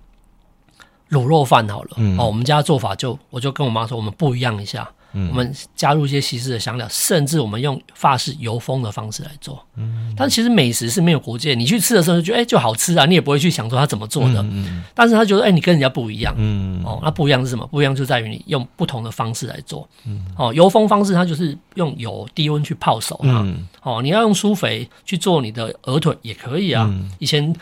[1.12, 9.62] 卤肉饭好了，嗯、哦，我们家的做法就，我就跟我妈说，我们不一样一下，嗯、我们加入一些西式的香料，甚至我们用法式油封的方式来做。
[9.76, 14.41] 嗯，但其实美食是没有国界，你去吃的时候就觉得，哎、欸，就好吃啊，你也不会去想说它怎么做的。
[14.41, 16.34] 嗯，但是他觉得，哎、欸，你跟人家不一样。
[16.38, 17.68] 嗯，哦，那不一样是什么？
[17.68, 19.86] 不一样就在于你用不同的方式来做。
[20.05, 23.41] 嗯，哦，油封方式它就是用油低温去泡熟它。
[23.41, 26.88] 嗯，哦，你要用苏肥去做你的鹅腿也可以啊。
[26.89, 27.53] 嗯、以前。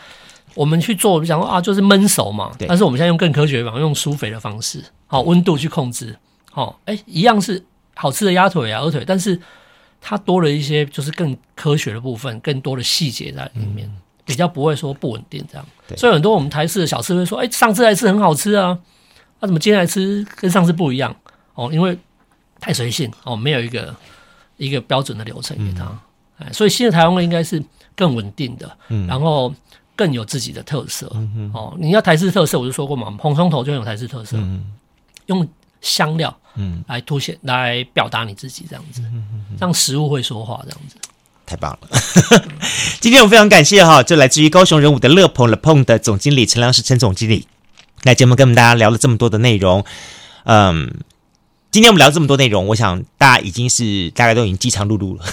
[0.54, 2.50] 我们去做，我们想说啊，就是焖熟嘛。
[2.58, 6.16] 对但是我们现在用更科学的方法，用疏肥的方式，好、哦、温度去控制，
[6.50, 9.40] 好、哦，哎，一样是好吃的鸭腿啊、鹅腿，但是
[10.00, 15.66] 它多了一些，就是更科学的部分，更多的细节在里面，嗯、比较不会说不稳定这样。
[15.86, 18.78] 对所以很多我们台式的小吃会说，哎，上次来吃很好吃啊，
[19.40, 21.14] 那、啊、怎么今天来吃跟上次不一样？
[21.54, 21.96] 哦，因为
[22.58, 23.94] 太随性哦，没有一个
[24.56, 25.84] 一个标准的流程给他，
[26.38, 27.62] 哎、嗯，所以新的台湾味应该是
[27.94, 29.54] 更稳定的，嗯，然后。
[30.00, 31.76] 更有自己的特色、嗯、哦！
[31.78, 34.72] 你要台式特色，我就说过嘛，红葱头就有台式特色，嗯、
[35.26, 35.46] 用
[35.82, 36.82] 香料嗯。
[36.88, 39.02] 来凸显、嗯、来表达你自己这样子，
[39.58, 40.96] 让食物会说话这样子，
[41.44, 41.88] 太棒了！
[42.98, 47.46] 今天我非常感谢哈，就来自于高雄人武的乐朋 Le Pong 的总经理陈良石陈总经理。
[48.04, 49.84] 来节目跟我们大家聊了这么多的内容，
[50.44, 50.90] 嗯，
[51.70, 55.24] 今天我们聊了这么多内容，我想大家已经是大概都已经饥肠辘辘了。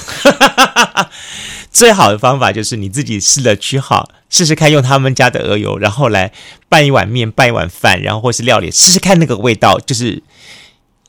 [1.78, 6.34] 最好的方法就是你自己试着去好，试试看用他们家的鹅油，然后来
[6.68, 10.24] 拌一碗面、拌一碗饭，然后或是料理，试试看那个味道，就是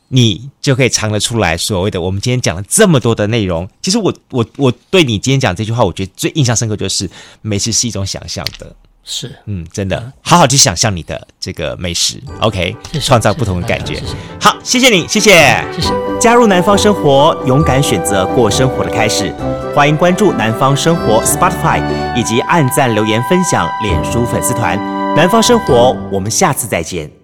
[0.09, 1.57] 你就可以尝得出来。
[1.57, 7.09] 所谓的我们今天讲了这么多的内容，其实我我我对你今天讲这句话，我觉得最印象深刻就是
[7.41, 8.77] 美食是一种想象的。
[9.11, 14.03] 是，嗯，真的，好好去想象你的这个美食，OK，创造不同的感觉。
[14.39, 15.91] 好，谢谢你，谢谢，谢谢。
[16.21, 19.35] 加入南方生活，勇敢选择过生活的开始。
[19.75, 21.83] 欢迎关注南方生活 Spotify，
[22.15, 24.77] 以及按赞、留言、分享脸书粉丝团。
[25.17, 27.18] 南方生活，我们下次再见。